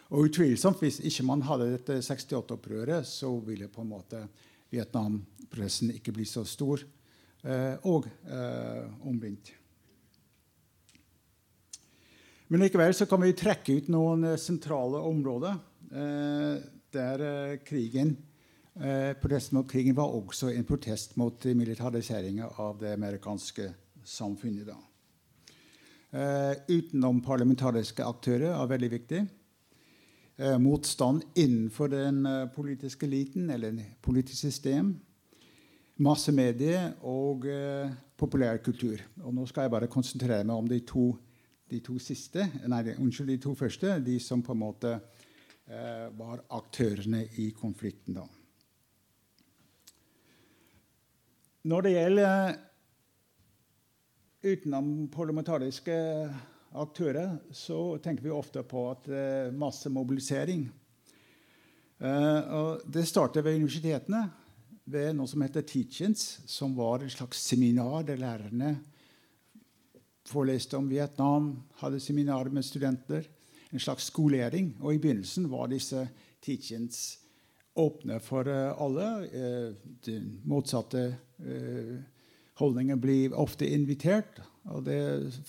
Og 0.10 0.26
utvilsomt, 0.26 0.80
Hvis 0.82 1.00
ikke 1.06 1.26
man 1.28 1.44
hadde 1.46 1.72
dette 1.76 2.00
68-opprøret, 2.02 3.06
så 3.06 3.30
ville 3.46 3.70
på 3.70 3.82
en 3.82 3.92
måte 3.92 4.24
Vietnam-pressen 4.72 5.92
ikke 5.94 6.14
bli 6.16 6.26
så 6.26 6.44
stor. 6.46 6.82
Eh, 7.44 7.76
og 7.88 8.08
eh, 8.28 8.84
omvendt. 9.08 9.54
Men 12.50 12.66
likevel 12.66 12.92
så 12.98 13.06
kan 13.08 13.22
vi 13.22 13.36
trekke 13.38 13.78
ut 13.78 13.92
noen 13.94 14.26
eh, 14.34 14.40
sentrale 14.42 15.00
områder 15.08 15.56
eh, 15.94 16.66
der 16.92 17.24
eh, 17.24 17.54
krigen 17.64 18.18
eh, 18.76 19.14
protesten 19.22 19.56
mot 19.56 19.70
krigen 19.70 19.96
var 19.96 20.12
også 20.12 20.52
en 20.52 20.68
protest 20.68 21.16
mot 21.22 21.46
militariseringa 21.46 22.50
av 22.60 22.82
det 22.82 22.92
amerikanske 22.98 23.70
samfunnet. 24.04 24.68
da. 24.68 24.78
utenomparlamentariske 26.68 28.04
aktører 28.04 28.56
er 28.56 28.72
veldig 28.72 28.90
viktig 28.98 29.20
eh, 29.22 29.39
motstand 30.40 31.26
innenfor 31.36 31.90
den 31.92 32.26
eh, 32.26 32.46
politiske 32.56 33.06
eliten 33.06 33.50
eller 33.50 33.76
politisk 34.02 34.40
system, 34.40 34.94
massemedie 36.00 36.94
og 37.04 37.44
eh, 37.52 37.92
populærkultur. 38.16 39.02
Og 39.24 39.34
nå 39.36 39.48
skal 39.50 39.68
jeg 39.68 39.74
bare 39.74 39.92
konsentrere 39.92 40.46
meg 40.48 40.56
om 40.56 40.70
de 40.70 40.80
to, 40.88 41.12
de 41.70 41.82
to 41.84 41.98
siste, 42.00 42.46
nei, 42.72 42.84
unnskyld, 42.96 43.34
de 43.34 43.42
to 43.44 43.56
første, 43.56 43.98
de 44.00 44.16
som 44.24 44.44
på 44.44 44.56
en 44.56 44.62
måte 44.64 44.94
eh, 44.96 46.08
var 46.16 46.46
aktørene 46.56 47.26
i 47.44 47.50
konflikten. 47.52 48.22
da. 48.22 48.28
Når 51.68 51.84
det 51.84 51.92
gjelder 51.98 52.56
utenomparlamentariske 54.40 55.96
aktører, 56.72 57.38
så 57.52 57.98
tenker 58.04 58.24
vi 58.24 58.34
ofte 58.34 58.64
på 58.64 58.84
at 58.92 59.10
uh, 59.10 59.54
massemobilisering. 59.54 60.68
mobilisering. 60.68 60.86
det 62.86 63.08
startet 63.08 63.44
ved 63.44 63.58
universitetene, 63.60 64.22
ved 64.86 65.12
noe 65.18 65.28
som 65.28 65.42
heter 65.44 65.66
Teachings, 65.68 66.40
som 66.48 66.72
var 66.78 67.04
en 67.04 67.12
slags 67.12 67.42
seminar 67.50 68.06
der 68.08 68.22
lærerne 68.22 68.78
foreleste 70.30 70.78
om 70.78 70.88
Vietnam, 70.90 71.52
hadde 71.82 72.00
seminar 72.00 72.50
med 72.54 72.64
studenter. 72.64 73.28
En 73.74 73.80
slags 73.80 74.08
skolering. 74.10 74.76
Og 74.80 74.96
i 74.96 75.02
begynnelsen 75.02 75.50
var 75.52 75.68
disse 75.68 76.08
teachings 76.42 77.20
åpne 77.76 78.20
for 78.20 78.48
uh, 78.48 78.82
alle. 78.82 79.10
det 80.06 80.22
motsatte 80.46 81.04
holdningen 82.60 83.00
blir 83.02 83.36
ofte 83.38 83.68
invitert. 83.68 84.42
Og 84.70 84.84
det 84.86 85.00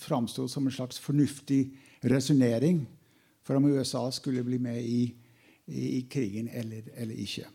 framsto 0.01 0.47
som 0.49 0.65
en 0.67 0.73
slags 0.73 0.99
fornuftig 1.01 1.65
resonnering 2.07 2.85
for 3.45 3.57
om 3.57 3.67
USA 3.69 4.05
skulle 4.11 4.43
bli 4.45 4.59
med 4.61 4.81
i, 4.81 5.01
i, 5.65 5.97
i 5.97 6.01
krigen 6.09 6.49
eller, 6.49 6.87
eller, 6.95 7.17
ikke. 7.17 7.47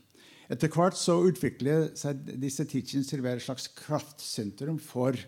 Etter 0.53 0.71
hvert 0.71 0.99
så 0.99 1.19
utvikler 1.27 1.91
seg 1.99 2.21
disse 2.39 2.67
teachings 2.69 3.09
til 3.11 3.23
å 3.23 3.27
være 3.27 3.41
et 3.41 3.47
slags 3.47 3.67
kraftsentrum 3.75 4.79
for 4.83 5.19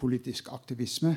politisk 0.00 0.52
aktivisme. 0.54 1.16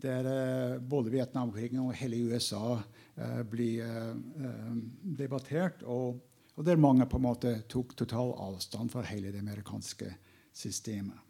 Der 0.00 0.28
eh, 0.30 0.78
både 0.78 1.12
Vietnamkrigen 1.12 1.82
og 1.82 1.96
hele 1.98 2.22
USA 2.30 2.78
eh, 2.78 3.40
blir 3.50 3.82
eh, 3.84 4.76
debattert. 5.18 5.82
Og, 5.82 6.20
og 6.54 6.64
der 6.64 6.80
mange 6.80 7.08
på 7.10 7.20
en 7.20 7.26
måte 7.26 7.56
tok 7.68 7.96
total 7.98 8.32
avstand 8.38 8.94
fra 8.94 9.04
hele 9.10 9.34
det 9.34 9.42
amerikanske 9.42 10.14
systemet. 10.56 11.29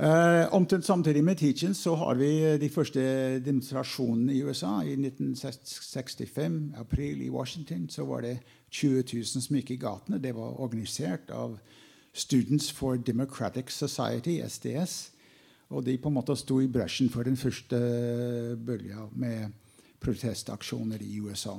Eh, 0.00 0.54
omtrent 0.54 0.84
samtidig 0.84 1.20
med 1.24 1.36
Teachings 1.36 1.78
så 1.78 1.94
har 1.94 2.14
vi 2.14 2.58
de 2.58 2.68
første 2.72 3.00
demonstrasjonene 3.44 4.32
i 4.32 4.42
USA. 4.42 4.80
I 4.80 4.96
1965, 4.96 6.72
april 6.76 7.22
i 7.22 7.28
Washington, 7.28 7.88
så 7.88 8.04
var 8.04 8.20
det 8.20 8.38
20 8.70 9.04
000 9.12 9.24
som 9.24 9.56
gikk 9.56 9.70
i 9.70 9.76
gatene. 9.76 10.18
Det 10.18 10.32
var 10.34 10.60
organisert 10.60 11.30
av 11.30 11.58
Students 12.14 12.72
for 12.72 12.96
Democratic 12.96 13.70
Society, 13.70 14.40
SDS. 14.40 15.10
Og 15.68 15.84
de 15.86 15.98
på 15.98 16.08
en 16.08 16.16
måte 16.16 16.36
sto 16.36 16.60
i 16.60 16.68
bresjen 16.72 17.10
for 17.12 17.22
den 17.22 17.36
første 17.36 17.76
bølga 18.56 19.04
med 19.12 19.52
protestaksjoner 20.00 21.02
i 21.04 21.20
USA. 21.20 21.58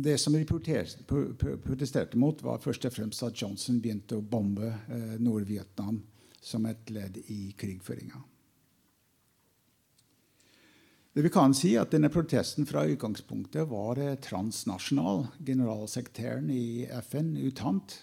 Det 0.00 0.18
som 0.18 0.32
de 0.32 0.44
protesterte 0.46 2.18
mot, 2.18 2.42
var 2.42 2.60
først 2.62 2.84
og 2.86 2.92
fremst 2.94 3.22
at 3.26 3.40
Johnson 3.40 3.80
begynte 3.82 4.20
å 4.20 4.22
bombe 4.22 4.68
eh, 4.70 5.16
Nord-Vietnam 5.18 5.96
som 6.38 6.68
et 6.70 6.92
ledd 6.94 7.16
i 7.26 7.48
krigføringa. 7.58 8.20
Det 11.18 11.24
vi 11.24 11.32
kan 11.34 11.56
si 11.56 11.72
at 11.80 11.90
denne 11.90 12.12
Protesten 12.14 12.68
fra 12.68 12.84
utgangspunktet 12.86 13.66
var 13.72 13.98
eh, 13.98 14.14
transnasjonal. 14.22 15.24
Generalsekretæren 15.42 16.52
i 16.54 16.86
FN, 17.00 17.34
UTANT, 17.48 17.96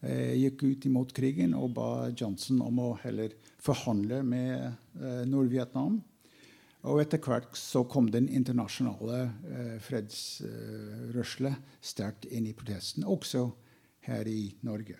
eh, 0.00 0.38
gikk 0.40 0.64
ut 0.70 0.88
imot 0.88 1.12
krigen 1.12 1.52
og 1.58 1.74
ba 1.76 1.90
Johnson 2.14 2.64
om 2.64 2.80
å 2.80 2.94
heller 3.04 3.36
forhandle 3.60 4.22
med 4.24 5.04
Nord-Vietnam. 5.28 6.00
Og 6.88 7.02
etter 7.02 7.20
hvert 7.20 7.52
så 7.60 7.82
kom 7.84 8.08
den 8.08 8.28
internasjonale 8.32 9.20
eh, 9.52 9.76
fredsrørslet 9.84 11.76
sterkt 11.84 12.24
inn 12.32 12.48
i 12.48 12.56
protesten, 12.56 13.04
også 13.04 13.50
her 14.08 14.28
i 14.28 14.54
Norge. 14.64 14.96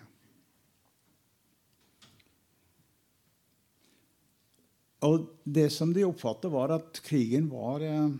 Og 5.01 5.25
det 5.41 5.71
som 5.73 5.93
de 5.93 6.05
oppfattet, 6.05 6.51
var 6.53 6.75
at 6.77 7.01
krigen 7.01 7.49
var, 7.49 7.81
eh, 7.81 8.13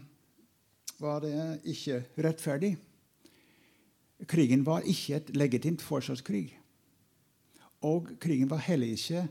var 0.97 1.27
eh, 1.29 1.59
ikke 1.69 2.01
rettferdig. 2.17 2.73
Krigen 4.25 4.65
var 4.65 4.81
ikke 4.89 5.19
et 5.19 5.29
legitimt 5.37 5.85
forsvarskrig. 5.85 6.47
Og 7.85 8.09
krigen 8.21 8.49
var 8.49 8.65
heller 8.65 8.97
ikke 8.97 9.27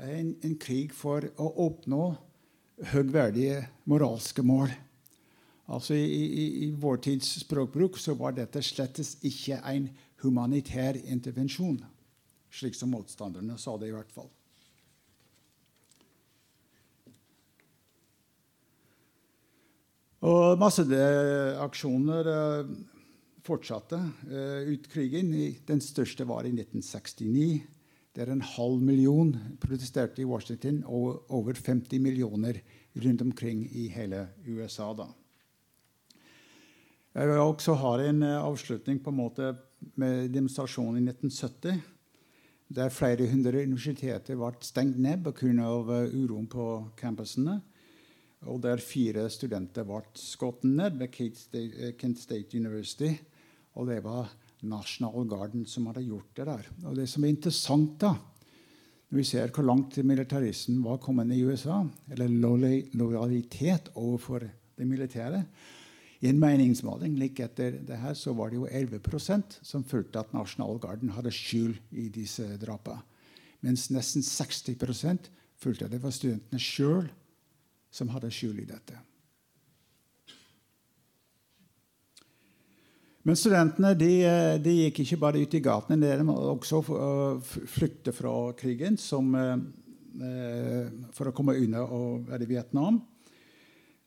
en, 0.00 0.34
en 0.44 0.56
krig 0.60 0.92
for 0.96 1.24
å 1.40 1.52
oppnå 1.68 2.14
høgverdige 2.82 3.64
moralske 3.84 4.42
mål. 4.42 4.72
Altså 5.70 5.94
I, 5.94 6.04
i, 6.04 6.46
i 6.66 6.70
vår 6.76 6.96
tids 7.06 7.30
språkbruk 7.40 7.98
så 8.00 8.16
var 8.18 8.36
dette 8.36 8.62
slett 8.62 9.00
ikke 9.24 9.60
en 9.70 9.88
humanitær 10.24 10.98
intervensjon, 11.04 11.78
slik 12.52 12.76
som 12.76 12.92
motstanderne 12.92 13.56
sa 13.60 13.76
det 13.80 13.88
i 13.88 13.94
hvert 13.94 14.12
fall. 14.12 14.28
Og 20.24 20.56
masseaksjoner 20.56 22.28
uh, 22.32 22.68
fortsatte 23.44 23.98
uh, 24.00 24.62
ut 24.72 24.86
krigen. 24.88 25.32
Den 25.68 25.82
største 25.84 26.24
var 26.28 26.48
i 26.48 26.52
1969 26.54 27.60
der 28.14 28.30
en 28.30 28.44
halv 28.46 28.82
million 28.82 29.34
protesterte 29.60 30.22
i 30.22 30.28
Washington, 30.28 30.84
og 30.86 31.24
over 31.30 31.54
50 31.54 31.98
millioner 31.98 32.60
rundt 32.94 33.22
omkring 33.22 33.66
i 33.66 33.88
hele 33.88 34.28
USA. 34.46 34.92
da. 34.92 35.08
Jeg 37.14 37.28
vil 37.28 37.38
også 37.38 37.74
ha 37.78 37.96
en 38.02 38.22
eh, 38.22 38.42
avslutning 38.42 39.02
på 39.02 39.10
en 39.10 39.16
måte 39.16 39.52
med 39.96 40.32
demonstrasjonen 40.34 40.98
i 40.98 41.10
1970, 41.10 41.82
der 42.74 42.90
flere 42.90 43.28
hundre 43.30 43.62
universiteter 43.62 44.38
ble 44.38 44.50
stengt 44.66 44.98
ned 44.98 45.22
pga. 45.22 45.46
Eh, 45.46 46.16
uroen 46.24 46.48
på 46.50 46.90
campusene. 46.98 47.60
Og 48.50 48.58
der 48.62 48.82
fire 48.82 49.28
studenter 49.30 49.86
ble 49.88 50.02
skutt 50.18 50.64
ned 50.66 50.98
ved 50.98 51.12
Kent 51.14 52.18
State, 52.18 52.50
eh, 52.50 52.60
University. 52.60 53.14
Og 53.74 53.86
det 53.86 54.02
var 54.04 54.30
National 54.64 55.26
Garden 55.28 55.66
som 55.68 55.86
hadde 55.90 56.04
gjort 56.06 56.30
det 56.36 56.46
der. 56.48 56.68
Og 56.84 56.96
det 56.96 57.06
som 57.10 57.24
er 57.24 57.34
interessant, 57.34 57.96
da, 58.00 58.14
når 59.10 59.20
vi 59.20 59.26
ser 59.28 59.52
hvor 59.54 59.66
langt 59.68 59.96
militarismen 60.02 60.82
var 60.84 61.00
kommet 61.02 61.32
i 61.34 61.44
USA, 61.44 61.82
eller 62.10 62.32
lojalitet 62.98 63.92
overfor 63.94 64.42
det 64.74 64.86
militære 64.88 65.44
I 66.24 66.28
en 66.30 66.38
meningsmåling 66.40 67.18
like 67.18 67.44
etter 67.44 67.74
det 67.84 67.98
her, 68.00 68.14
så 68.14 68.32
var 68.32 68.50
det 68.50 68.56
jo 68.56 68.66
11% 68.66 69.58
som 69.62 69.84
følte 69.84 70.18
at 70.18 70.32
National 70.32 70.78
Garden 70.80 71.10
hadde 71.12 71.30
skyld 71.30 71.76
i 71.92 72.08
disse 72.08 72.56
drapene. 72.58 73.02
Mens 73.60 73.90
nesten 73.90 74.22
60% 74.22 75.28
følte 75.56 75.84
at 75.84 75.92
det 75.92 76.02
var 76.02 76.12
studentene 76.12 76.60
sjøl 76.60 77.10
som 77.92 78.08
hadde 78.08 78.30
skyld 78.32 78.60
i 78.60 78.68
dette. 78.68 78.98
Men 83.24 83.38
studentene 83.40 83.94
de, 83.96 84.10
eh, 84.28 84.54
de, 84.60 84.72
gikk 84.82 85.00
ikke 85.00 85.16
bare 85.22 85.40
ut 85.40 85.54
i 85.56 85.62
gatene, 85.64 85.96
de 86.04 86.24
måtte 86.28 86.50
også 86.52 86.80
eh, 86.92 87.52
flykte 87.72 88.12
fra 88.12 88.32
krigen 88.58 88.98
som, 89.00 89.30
eh, 89.32 90.90
for 91.16 91.30
å 91.30 91.32
komme 91.36 91.56
unna 91.56 91.86
å 91.88 92.18
være 92.26 92.44
i 92.44 92.50
Vietnam. 92.50 92.98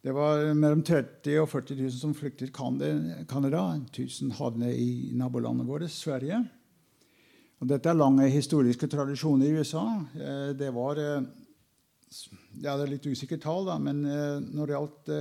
Det 0.05 0.13
var 0.13 0.43
mellom 0.53 0.83
30 0.85 1.33
000 1.33 1.41
og 1.41 1.49
40 1.49 1.79
000 1.81 1.95
som 1.97 2.13
flyktet 2.15 2.53
Canada. 2.53 3.63
1000 3.89 4.35
havnet 4.37 4.77
i 4.77 5.09
nabolandet 5.17 5.65
vårt, 5.67 5.89
Sverige. 5.91 6.37
Og 7.57 7.71
dette 7.71 7.89
er 7.89 7.97
lange 7.97 8.29
historiske 8.29 8.87
tradisjoner 8.87 9.49
i 9.49 9.57
USA. 9.57 9.83
Det 10.53 10.69
var 10.71 11.01
ja, 11.01 12.77
det 12.77 12.85
er 12.85 12.93
litt 12.93 13.09
usikkert 13.09 13.41
tall, 13.43 13.67
men 13.81 14.05
når 14.05 14.61
det 14.61 14.77
gjaldt 14.77 15.11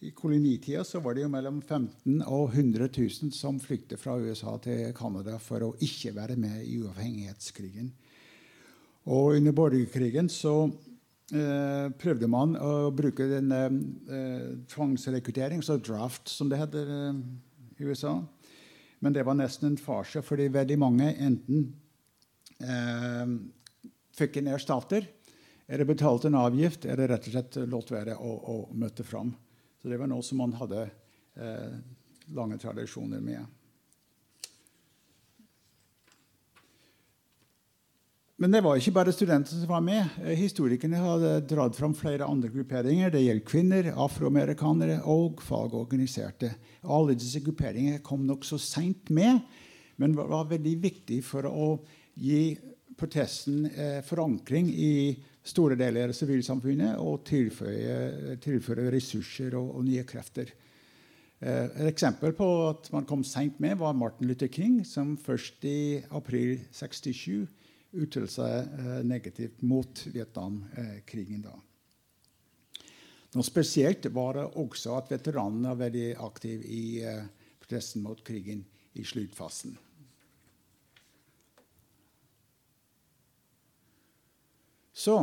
i 0.00 0.10
kolonitida 0.10 0.84
så 0.84 1.00
var 1.00 1.14
det 1.14 1.26
jo 1.26 1.30
mellom 1.32 1.58
15 1.60 2.22
og 2.24 2.54
100 2.54 2.86
000 2.88 3.32
som 3.36 3.58
flyktet 3.60 4.00
fra 4.00 4.14
USA 4.16 4.54
til 4.64 4.94
Canada 4.96 5.36
for 5.42 5.66
å 5.66 5.74
ikke 5.84 6.14
være 6.16 6.38
med 6.40 6.62
i 6.64 6.78
uavhengighetskrigen. 6.80 7.90
Og 9.12 9.36
under 9.36 9.52
borgerkrigen 9.56 10.30
så 10.32 10.54
eh, 11.36 11.92
prøvde 12.00 12.30
man 12.32 12.56
å 12.56 12.88
bruke 12.96 13.28
denne 13.28 13.60
eh, 13.68 14.46
tvangsrekruttering, 14.72 15.60
så 15.60 15.76
draft, 15.76 16.32
som 16.32 16.48
det 16.48 16.62
heter 16.62 16.94
eh, 16.96 17.20
USA. 17.84 18.16
Men 19.04 19.16
det 19.16 19.26
var 19.28 19.36
nesten 19.36 19.72
en 19.74 19.78
farse, 19.80 20.24
fordi 20.24 20.48
veldig 20.52 20.80
mange 20.80 21.10
enten 21.20 21.68
eh, 22.56 23.36
fikk 24.16 24.40
en 24.40 24.50
erstatter, 24.56 25.12
eller 25.68 25.92
betalte 25.92 26.32
en 26.32 26.40
avgift, 26.40 26.88
eller 26.88 27.12
rett 27.12 27.28
og 27.28 27.36
slett 27.36 27.62
lot 27.68 27.92
være 27.92 28.16
å, 28.16 28.34
å 28.56 28.58
møte 28.80 29.04
fram. 29.04 29.36
Så 29.80 29.88
det 29.88 29.96
var 29.96 30.10
noe 30.10 30.24
som 30.24 30.42
man 30.42 30.52
hadde 30.58 30.84
eh, 31.40 31.78
lange 32.36 32.58
tradisjoner 32.60 33.22
med. 33.24 33.46
Men 38.40 38.54
det 38.54 38.62
var 38.64 38.78
ikke 38.80 38.94
bare 38.96 39.12
studenter 39.12 39.52
som 39.52 39.68
var 39.68 39.82
med. 39.84 40.14
Eh, 40.24 40.36
historikerne 40.36 41.00
hadde 41.00 41.32
dratt 41.48 41.76
fram 41.76 41.92
flere 41.96 42.28
andre 42.28 42.48
grupperinger. 42.52 43.12
Det 43.12 43.20
gjelder 43.24 43.48
kvinner, 43.48 43.90
afroamerikanere 44.04 45.02
og 45.12 45.42
fagorganiserte. 45.44 46.54
Alle 46.84 47.16
disse 47.20 47.42
grupperingene 47.44 48.00
kom 48.04 48.24
nokså 48.28 48.56
seint 48.60 49.12
med, 49.12 49.42
men 50.00 50.16
var 50.16 50.48
veldig 50.48 50.76
viktig 50.80 51.18
for 51.24 51.48
å 51.48 51.74
gi 52.20 52.54
protesten 53.00 53.66
eh, 53.68 54.00
forankring 54.04 54.72
i 54.72 54.94
store 55.46 55.76
deler 55.78 56.10
av 56.10 56.16
sivilsamfunnet 56.16 56.98
og 57.00 57.22
tilføre, 57.28 58.36
tilføre 58.42 58.90
ressurser 58.92 59.56
og, 59.58 59.72
og, 59.78 59.86
nye 59.86 60.04
krefter. 60.08 60.52
Eh, 61.40 61.64
et 61.64 61.88
eksempel 61.88 62.34
på 62.36 62.48
at 62.68 62.90
man 62.92 63.08
kom 63.08 63.24
seint 63.24 63.60
med, 63.62 63.78
var 63.80 63.96
Martin 63.96 64.28
Luther 64.28 64.50
King, 64.52 64.82
som 64.84 65.16
først 65.16 65.64
i 65.64 66.02
april 66.16 66.58
67 66.76 67.48
uttalte 67.90 68.30
seg 68.36 68.78
eh, 68.78 69.00
negativt 69.06 69.64
mot 69.66 70.04
Vietnamkrigen. 70.12 71.44
da. 71.48 71.56
Noe 73.30 73.46
spesielt 73.46 74.08
var 74.14 74.36
det 74.36 74.48
også 74.58 74.96
at 74.98 75.12
veteranene 75.12 75.70
var 75.70 75.84
veldig 75.86 76.08
aktive 76.26 76.66
i 76.66 76.84
eh, 77.06 77.22
protesten 77.62 78.02
mot 78.02 78.20
krigen 78.26 78.64
i 78.98 79.06
sluttfasen. 79.06 79.76
Så 85.00 85.16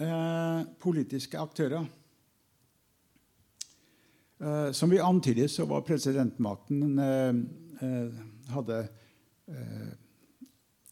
eh, 0.00 0.60
politiske 0.80 1.40
aktører. 1.40 1.84
Eh, 4.40 4.70
som 4.72 4.90
vi 4.90 5.00
antydet, 5.04 5.50
så 5.52 5.66
var 5.68 5.84
presidentmakten 5.84 6.98
eh, 6.98 7.40
eh 7.84 8.24
hadde 8.48 8.78
eh, 9.52 9.90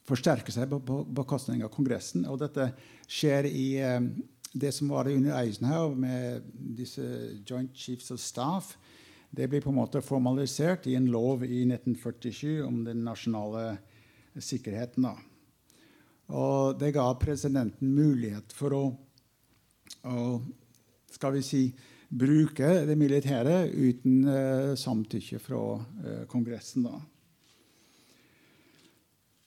forsterket 0.05 0.53
seg 0.53 0.69
på 0.69 0.99
bekostning 1.17 1.63
av 1.65 1.71
Kongressen. 1.73 2.27
Og 2.29 2.37
dette 2.43 2.67
skjer 3.09 3.49
i 3.49 3.69
eh, 3.81 4.03
det 4.53 4.73
som 4.77 4.93
var 4.93 5.09
under 5.09 5.39
Eisenhower 5.39 5.97
med 5.97 6.51
disse 6.77 7.07
Joint 7.49 7.73
Chiefs 7.73 8.13
of 8.13 8.21
Staff. 8.21 8.75
Det 9.31 9.49
blir 9.49 9.65
på 9.65 9.73
en 9.73 9.81
måte 9.81 10.05
formalisert 10.05 10.85
i 10.87 10.99
en 10.99 11.09
lov 11.09 11.47
i 11.49 11.63
1947 11.65 12.61
om 12.67 12.85
den 12.85 13.01
nasjonale 13.09 13.79
sikkerheten. 14.37 15.09
da. 15.09 15.17
Og 16.35 16.79
det 16.81 16.95
ga 16.97 17.07
presidenten 17.21 17.93
mulighet 17.95 18.55
for 18.57 18.75
å, 18.75 18.85
å 20.11 20.23
skal 21.15 21.37
vi 21.37 21.43
si, 21.47 21.63
bruke 22.07 22.69
det 22.87 22.95
militære 22.99 23.67
uten 23.73 24.25
uh, 24.27 24.73
samtykke 24.79 25.39
fra 25.43 25.61
uh, 25.77 26.25
Kongressen. 26.31 26.87
da. 26.87 27.01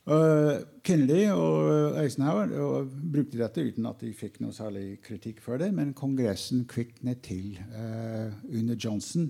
Uh, 0.09 0.63
Kennedy 0.81 1.27
og 1.29 1.99
Eisenhower 2.01 2.49
uh, 2.49 2.87
brukte 2.87 3.37
dette 3.37 3.61
uten 3.61 3.85
at 3.85 3.99
de 4.01 4.09
fikk 4.17 4.39
noe 4.41 4.55
særlig 4.55 4.97
kritikk 5.05 5.43
for 5.45 5.61
det, 5.61 5.67
men 5.75 5.91
Kongressen 5.93 6.63
kviknet 6.69 7.21
til 7.27 7.59
uh, 7.75 8.31
under 8.49 8.73
Johnson 8.73 9.27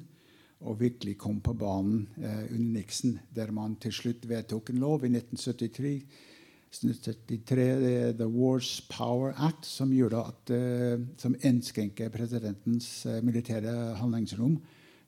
og 0.63 0.79
virkelig 0.79 1.17
kom 1.19 1.41
på 1.43 1.53
banen 1.55 2.01
under 2.19 2.71
Nixon, 2.75 3.13
der 3.31 3.51
man 3.55 3.77
til 3.79 3.93
slutt 3.95 4.25
vedtok 4.27 4.73
en 4.73 4.81
lov 4.83 5.05
i 5.07 5.11
1973 5.13 5.93
1973, 6.69 8.13
The 8.19 8.27
Wars 8.29 8.81
Power 8.91 9.33
Act, 9.37 9.65
som, 9.65 9.93
at, 10.19 10.51
som 11.17 11.37
innskrenker 11.41 12.11
presidentens 12.13 12.91
militære 13.25 13.73
handlingsrom 13.97 14.59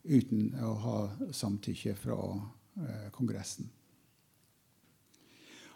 uten 0.04 0.56
å 0.58 0.74
ha 0.82 0.98
samtykke 1.38 1.94
fra 2.02 2.18
Kongressen. 3.14 3.70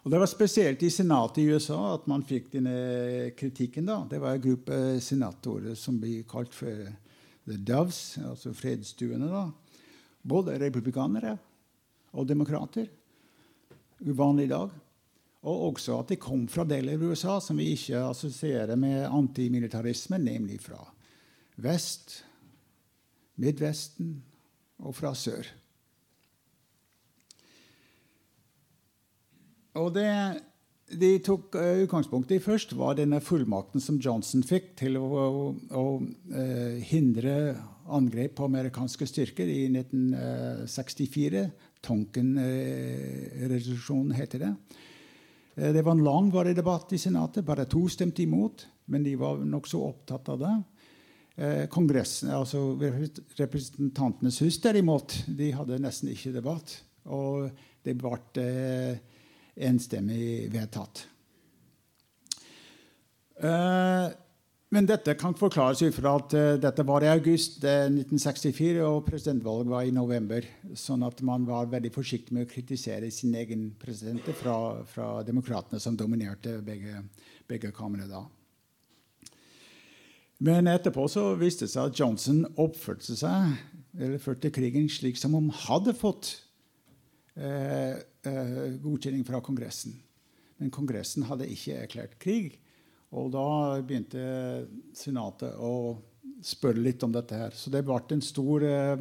Og 0.05 0.11
Det 0.11 0.19
var 0.21 0.29
spesielt 0.29 0.83
i 0.85 0.91
senatet 0.93 1.39
i 1.41 1.47
USA 1.49 1.79
at 1.95 2.03
man 2.05 2.21
fikk 2.21 2.51
denne 2.53 3.31
kritikken. 3.33 3.87
da. 3.87 4.03
Det 4.05 4.19
var 4.21 4.35
en 4.35 4.41
gruppe 4.41 5.01
senatorer 5.01 5.73
som 5.73 5.97
blir 5.99 6.21
kalt 6.29 6.53
for 6.53 6.85
The 7.47 7.57
Doves, 7.57 8.17
altså 8.21 8.53
fredsstuene. 8.53 9.51
Både 10.21 10.59
republikanere 10.61 11.37
og 12.13 12.27
demokrater. 12.27 12.85
Uvanlig 14.05 14.45
i 14.45 14.53
dag. 14.53 14.69
Og 15.45 15.71
også 15.71 15.99
at 16.01 16.13
de 16.13 16.21
kom 16.21 16.47
fra 16.49 16.65
deler 16.67 16.97
av 16.97 17.05
USA 17.05 17.37
som 17.43 17.59
vi 17.61 17.71
ikke 17.75 18.01
assosierer 18.07 18.75
med 18.79 19.05
antimilitarisme, 19.05 20.17
nemlig 20.21 20.61
fra 20.63 20.81
vest, 21.61 22.23
Midtvesten 23.35 24.23
og 24.79 24.95
fra 24.95 25.11
sør. 25.17 25.47
Og 29.75 29.89
det 29.95 30.11
de 30.85 31.17
tok 31.25 31.55
uh, 31.57 31.81
utgangspunkt 31.81 32.29
i 32.31 32.39
først, 32.39 32.75
var 32.77 32.95
denne 32.99 33.21
fullmakten 33.23 33.81
som 33.81 33.99
Johnson 34.01 34.43
fikk 34.45 34.75
til 34.77 34.97
å, 34.99 35.05
å, 35.09 35.55
å 35.73 35.97
uh, 35.97 36.79
hindre 36.85 37.55
angrep 37.89 38.35
på 38.37 38.45
amerikanske 38.45 39.05
styrker 39.09 39.47
i 39.49 39.65
1964. 39.71 41.49
Tonken-resolusjonen 41.85 44.11
uh, 44.13 44.17
heter 44.19 44.39
det. 44.45 44.53
Det 45.55 45.81
var 45.85 45.95
en 45.95 46.03
langvarig 46.03 46.55
debatt 46.57 46.91
i 46.93 46.99
Senatet. 46.99 47.45
Bare 47.47 47.63
to 47.71 47.85
stemte 47.91 48.23
imot, 48.23 48.65
men 48.91 49.05
de 49.05 49.13
var 49.19 49.39
nokså 49.39 49.79
opptatt 49.87 50.29
av 50.33 50.41
det. 50.41 50.55
Kongressen, 51.71 52.29
altså 52.35 52.59
Representantenes 53.39 54.41
hus 54.43 54.59
derimot, 54.63 55.15
de 55.27 55.49
hadde 55.55 55.79
nesten 55.83 56.11
ikke 56.11 56.33
debatt. 56.35 56.75
Og 57.07 57.47
det 57.87 57.95
ble 57.99 58.45
enstemmig 59.55 60.51
vedtatt. 60.51 61.05
Uh, 63.35 64.11
men 64.73 64.87
dette 64.89 65.13
kan 65.19 65.35
forklares 65.37 65.83
ut 65.85 65.95
fra 65.95 66.15
at 66.19 66.33
uh, 66.35 66.55
dette 66.61 66.85
var 66.87 67.05
i 67.05 67.11
august 67.11 67.59
1964, 67.63 68.79
og 68.85 69.03
presidentvalget 69.07 69.69
var 69.71 69.85
i 69.85 69.93
november. 69.95 70.47
Sånn 70.77 71.05
at 71.05 71.21
man 71.25 71.45
var 71.47 71.69
veldig 71.71 71.91
forsiktig 71.95 72.35
med 72.35 72.47
å 72.47 72.51
kritisere 72.51 73.11
sin 73.13 73.35
egen 73.37 73.69
president 73.79 74.25
fra, 74.39 74.57
fra 74.89 75.11
demokratene, 75.27 75.79
som 75.79 75.97
dominerte 75.99 76.57
begge, 76.65 77.03
begge 77.47 77.71
kamrene 77.75 78.09
da. 78.09 78.25
Men 80.43 80.67
etterpå 80.67 81.05
så 81.07 81.29
viste 81.39 81.63
det 81.63 81.71
seg 81.71 81.91
at 81.91 81.99
Johnson 81.99 82.43
oppførte 82.59 83.15
seg 83.15 83.55
eller 83.95 84.19
førte 84.19 84.51
krigen 84.51 84.89
slik 84.91 85.15
som 85.19 85.37
om 85.37 85.47
han 85.47 85.61
hadde 85.69 85.93
fått 85.95 86.33
eh, 87.39 87.95
eh, 88.27 88.75
godkjenning 88.83 89.23
fra 89.27 89.39
Kongressen. 89.43 89.95
Men 90.59 90.71
Kongressen 90.73 91.27
hadde 91.29 91.47
ikke 91.51 91.79
erklært 91.85 92.17
krig. 92.19 92.57
Og 93.15 93.31
da 93.31 93.47
begynte 93.85 94.21
Senatet 94.95 95.55
å 95.55 95.95
spørre 96.45 96.83
litt 96.83 97.03
om 97.05 97.13
dette. 97.15 97.35
her. 97.35 97.55
Så 97.55 97.71
det 97.71 97.85
ble 97.85 97.99
en 98.11 98.21
stor 98.21 98.63
eh, 98.63 98.97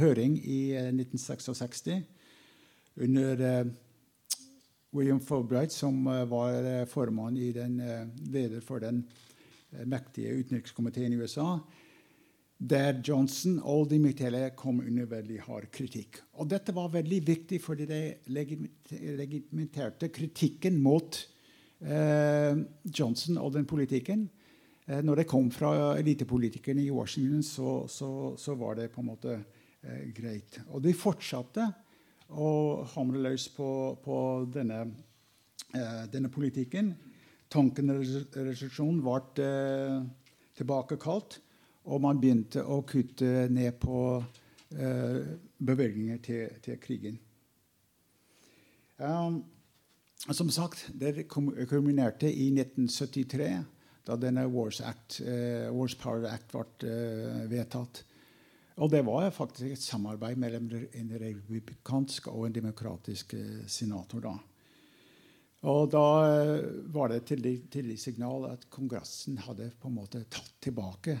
høring 0.00 0.38
i 0.38 0.60
1966 0.78 1.86
eh, 1.92 2.04
under 3.02 3.42
eh, 3.42 3.64
William 4.94 5.20
Fulbright, 5.20 5.72
som 5.72 6.06
eh, 6.06 6.24
var 6.30 6.86
formann 6.86 7.36
i 7.36 7.50
den, 7.52 7.80
leder 8.30 8.62
for 8.64 8.80
den 8.80 9.04
mektige 9.84 10.38
utenrikskomiteen 10.38 11.12
i 11.12 11.20
USA 11.20 11.58
der 12.56 13.02
Johnson 13.04 13.58
og 13.68 13.90
de 13.90 13.98
militære 14.00 14.50
kom 14.56 14.80
under 14.80 15.08
veldig 15.10 15.40
hard 15.44 15.68
kritikk. 15.72 16.22
Og 16.40 16.48
dette 16.48 16.72
var 16.74 16.88
veldig 16.94 17.20
viktig 17.26 17.60
fordi 17.60 17.86
det 17.88 18.02
legitimerte 18.32 20.08
kritikken 20.08 20.78
mot 20.80 21.18
eh, 21.20 21.35
Johnson 21.80 23.36
og 23.38 23.52
den 23.52 23.66
politikken. 23.68 24.26
Eh, 24.86 25.02
når 25.02 25.22
det 25.22 25.26
kom 25.26 25.50
fra 25.50 25.96
elitepolitikerne 25.98 26.84
i 26.84 26.90
Washington, 26.94 27.42
så, 27.42 27.86
så, 27.88 28.36
så, 28.38 28.54
var 28.54 28.74
det 28.78 28.92
på 28.92 29.02
en 29.02 29.08
måte 29.10 29.34
eh, 29.82 30.12
greit. 30.14 30.60
Og 30.70 30.82
de 30.84 30.94
fortsatte 30.94 31.66
å 32.30 32.50
hamre 32.94 33.22
løs 33.24 33.48
på, 33.54 33.68
på 34.02 34.18
denne, 34.54 34.84
eh, 35.74 36.04
denne, 36.12 36.30
politikken. 36.30 36.94
Tonken-resolusjonen 37.50 39.02
ble 39.02 39.42
eh, 39.42 39.98
tilbakekalt. 40.58 41.40
Og 41.86 42.02
man 42.02 42.18
begynte 42.18 42.64
å 42.66 42.80
kutte 42.86 43.46
ned 43.50 43.76
på 43.82 43.98
eh, 44.74 45.18
bevilgninger 45.58 46.22
til, 46.22 46.56
til 46.62 46.80
krigen. 46.82 47.18
Um, 48.98 49.44
som 50.24 50.50
sagt, 50.50 50.86
det 50.94 51.28
kulminerte 51.28 52.30
i 52.30 52.48
1973, 52.50 53.50
da 54.06 54.16
denne 54.16 54.46
Wars, 54.46 54.80
Act, 54.80 55.20
eh, 55.20 55.68
Wars 55.74 55.94
Power 55.98 56.28
Act 56.30 56.52
ble 56.54 56.90
eh, 56.90 57.46
vedtatt. 57.50 58.02
Og 58.76 58.90
det 58.92 59.02
var 59.06 59.30
faktisk 59.32 59.72
et 59.72 59.82
samarbeid 59.82 60.38
mellom 60.38 60.68
en 60.68 61.14
republikansk 61.20 62.28
og 62.28 62.46
en 62.46 62.56
demokratisk 62.58 63.32
uh, 63.32 63.62
senator. 63.66 64.20
da. 64.20 64.34
Og 65.64 65.88
da 65.90 66.08
var 66.92 67.08
det 67.08 67.22
et 67.22 67.70
tillitssignal 67.72 68.50
at 68.50 68.66
Kongressen 68.68 69.40
hadde 69.46 69.70
på 69.80 69.88
en 69.88 69.96
måte 69.96 70.20
tatt 70.28 70.52
tilbake 70.60 71.16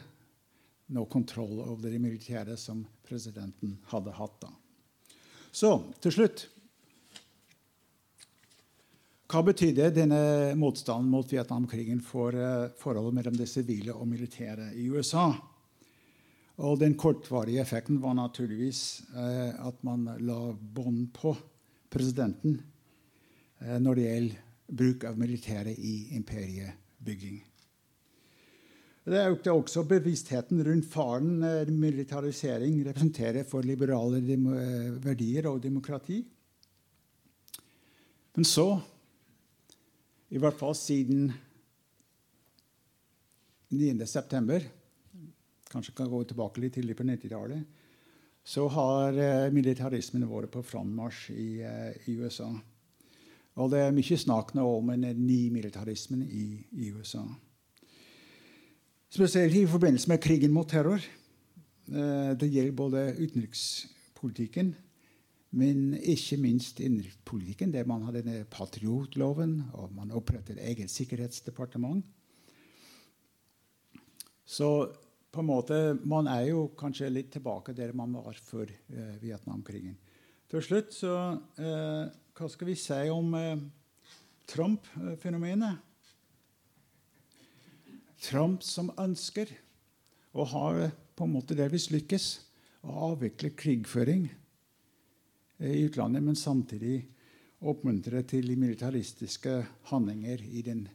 noe 0.94 1.08
kontroll 1.10 1.58
over 1.64 1.88
det 1.88 1.98
militære 2.02 2.58
som 2.60 2.84
presidenten 3.06 3.78
hadde 3.90 4.14
hatt 4.14 4.36
da. 4.44 4.52
Så 5.50 5.72
til 6.04 6.12
slutt 6.12 6.46
Hva 9.26 9.42
betydde 9.42 9.90
denne 9.90 10.20
motstanden 10.58 11.10
mot 11.10 11.32
Vietnamkrigen 11.32 11.98
for 12.04 12.36
uh, 12.36 12.68
forholdet 12.78 13.16
mellom 13.18 13.38
det 13.38 13.48
sivile 13.50 13.94
og 13.94 14.06
militære 14.08 14.70
i 14.78 14.86
USA? 14.90 15.32
Og 16.62 16.78
Den 16.80 16.94
kortvarige 16.94 17.60
effekten 17.60 17.98
var 18.02 18.14
naturligvis 18.14 19.02
uh, 19.16 19.66
at 19.66 19.82
man 19.82 20.06
la 20.22 20.40
bånd 20.54 21.10
på 21.16 21.34
presidenten 21.90 22.60
uh, 23.62 23.76
når 23.82 23.98
det 23.98 24.06
gjelder 24.06 24.42
bruk 24.66 25.04
av 25.10 25.18
militæret 25.18 25.78
i 25.78 25.96
imperiebygging. 26.16 27.42
Det 29.06 29.22
økte 29.22 29.52
også 29.54 29.84
bevisstheten 29.86 30.64
rundt 30.66 30.88
faren 30.90 31.38
eh, 31.46 31.68
militarisering 31.70 32.80
representerer 32.88 33.46
for 33.46 33.62
liberale 33.62 34.18
eh, 34.18 34.88
verdier 35.04 35.46
og 35.46 35.60
demokrati. 35.62 36.24
Men 38.34 38.44
så, 38.44 38.66
i 40.30 40.40
hvert 40.42 40.58
fall 40.58 40.74
siden 40.74 41.30
9.9., 43.70 44.60
kanskje 45.70 45.94
kan 45.98 46.10
gå 46.10 46.22
tilbake 46.24 46.62
litt 46.62 46.76
tidlig 46.78 46.96
på 46.98 47.06
90-tallet, 47.06 47.82
så 48.46 48.68
har 48.70 49.16
eh, 49.18 49.48
militarismen 49.50 50.26
vært 50.30 50.52
på 50.54 50.62
frammarsj 50.62 51.32
i, 51.34 51.48
i, 52.06 52.14
USA. 52.22 52.46
Og 53.58 53.72
det 53.72 53.80
er 53.82 53.96
mye 53.96 54.18
snakk 54.20 54.52
nå 54.54 54.66
om 54.78 54.92
en 54.94 55.06
ny 55.18 55.40
militarismen 55.50 56.22
i, 56.22 56.46
i 56.78 56.92
USA. 56.94 57.24
Spesielt 59.10 59.56
i 59.58 59.66
forbindelse 59.66 60.10
med 60.12 60.22
krigen 60.22 60.54
mot 60.54 60.68
terror. 60.70 61.02
Eh, 61.90 62.32
det 62.38 62.52
gjelder 62.52 62.78
både 62.78 63.04
utenrikspolitikken, 63.18 64.74
men 65.54 65.94
ikke 65.94 66.38
minst 66.40 66.80
innenrikspolitikken, 66.82 67.72
der 67.72 67.86
man 67.88 68.02
hadde 68.08 68.24
denne 68.26 68.46
patriotloven, 68.50 69.60
og 69.78 69.92
man 69.94 70.12
opprettet 70.16 70.58
eget 70.58 70.90
sikkerhetsdepartement. 70.90 72.04
Så 74.46 74.70
på 75.32 75.42
en 75.42 75.48
måte, 75.48 75.78
man 76.06 76.28
er 76.30 76.48
jo 76.50 76.68
kanskje 76.78 77.10
litt 77.12 77.32
tilbake 77.34 77.74
der 77.76 77.92
man 77.96 78.14
var 78.16 78.38
før 78.40 78.70
eh, 78.70 79.16
Vietnamkrigen. 79.20 79.96
Til 80.46 80.62
slutt 80.62 80.94
så 80.94 81.16
eh, 81.58 82.06
Hva 82.36 82.48
skal 82.52 82.68
vi 82.70 82.76
si 82.78 83.00
om 83.10 83.34
eh, 83.34 83.58
Trump-fenomenet? 84.46 85.82
Trump 88.22 88.62
som 88.64 88.88
ønsker 88.98 89.50
å 90.36 90.46
ha 90.48 90.66
på 91.16 91.26
en 91.26 91.34
måte 91.34 91.56
delvis 91.58 91.90
lykkes 91.92 92.26
å 92.86 93.10
avvikle 93.10 93.52
krigføring 93.58 94.28
i 95.58 95.84
utlandet, 95.86 96.22
men 96.22 96.36
samtidig 96.36 96.98
oppmuntre 97.66 98.22
til 98.28 98.52
militaristiske 98.58 99.56
handlinger 99.90 100.42
i 100.44 100.62
den 100.62 100.86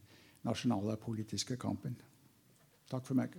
nasjonale 0.45 0.97
politiske 1.01 1.57
kampen. 1.61 1.95
Takk 2.91 3.07
for 3.07 3.17
meg. 3.17 3.33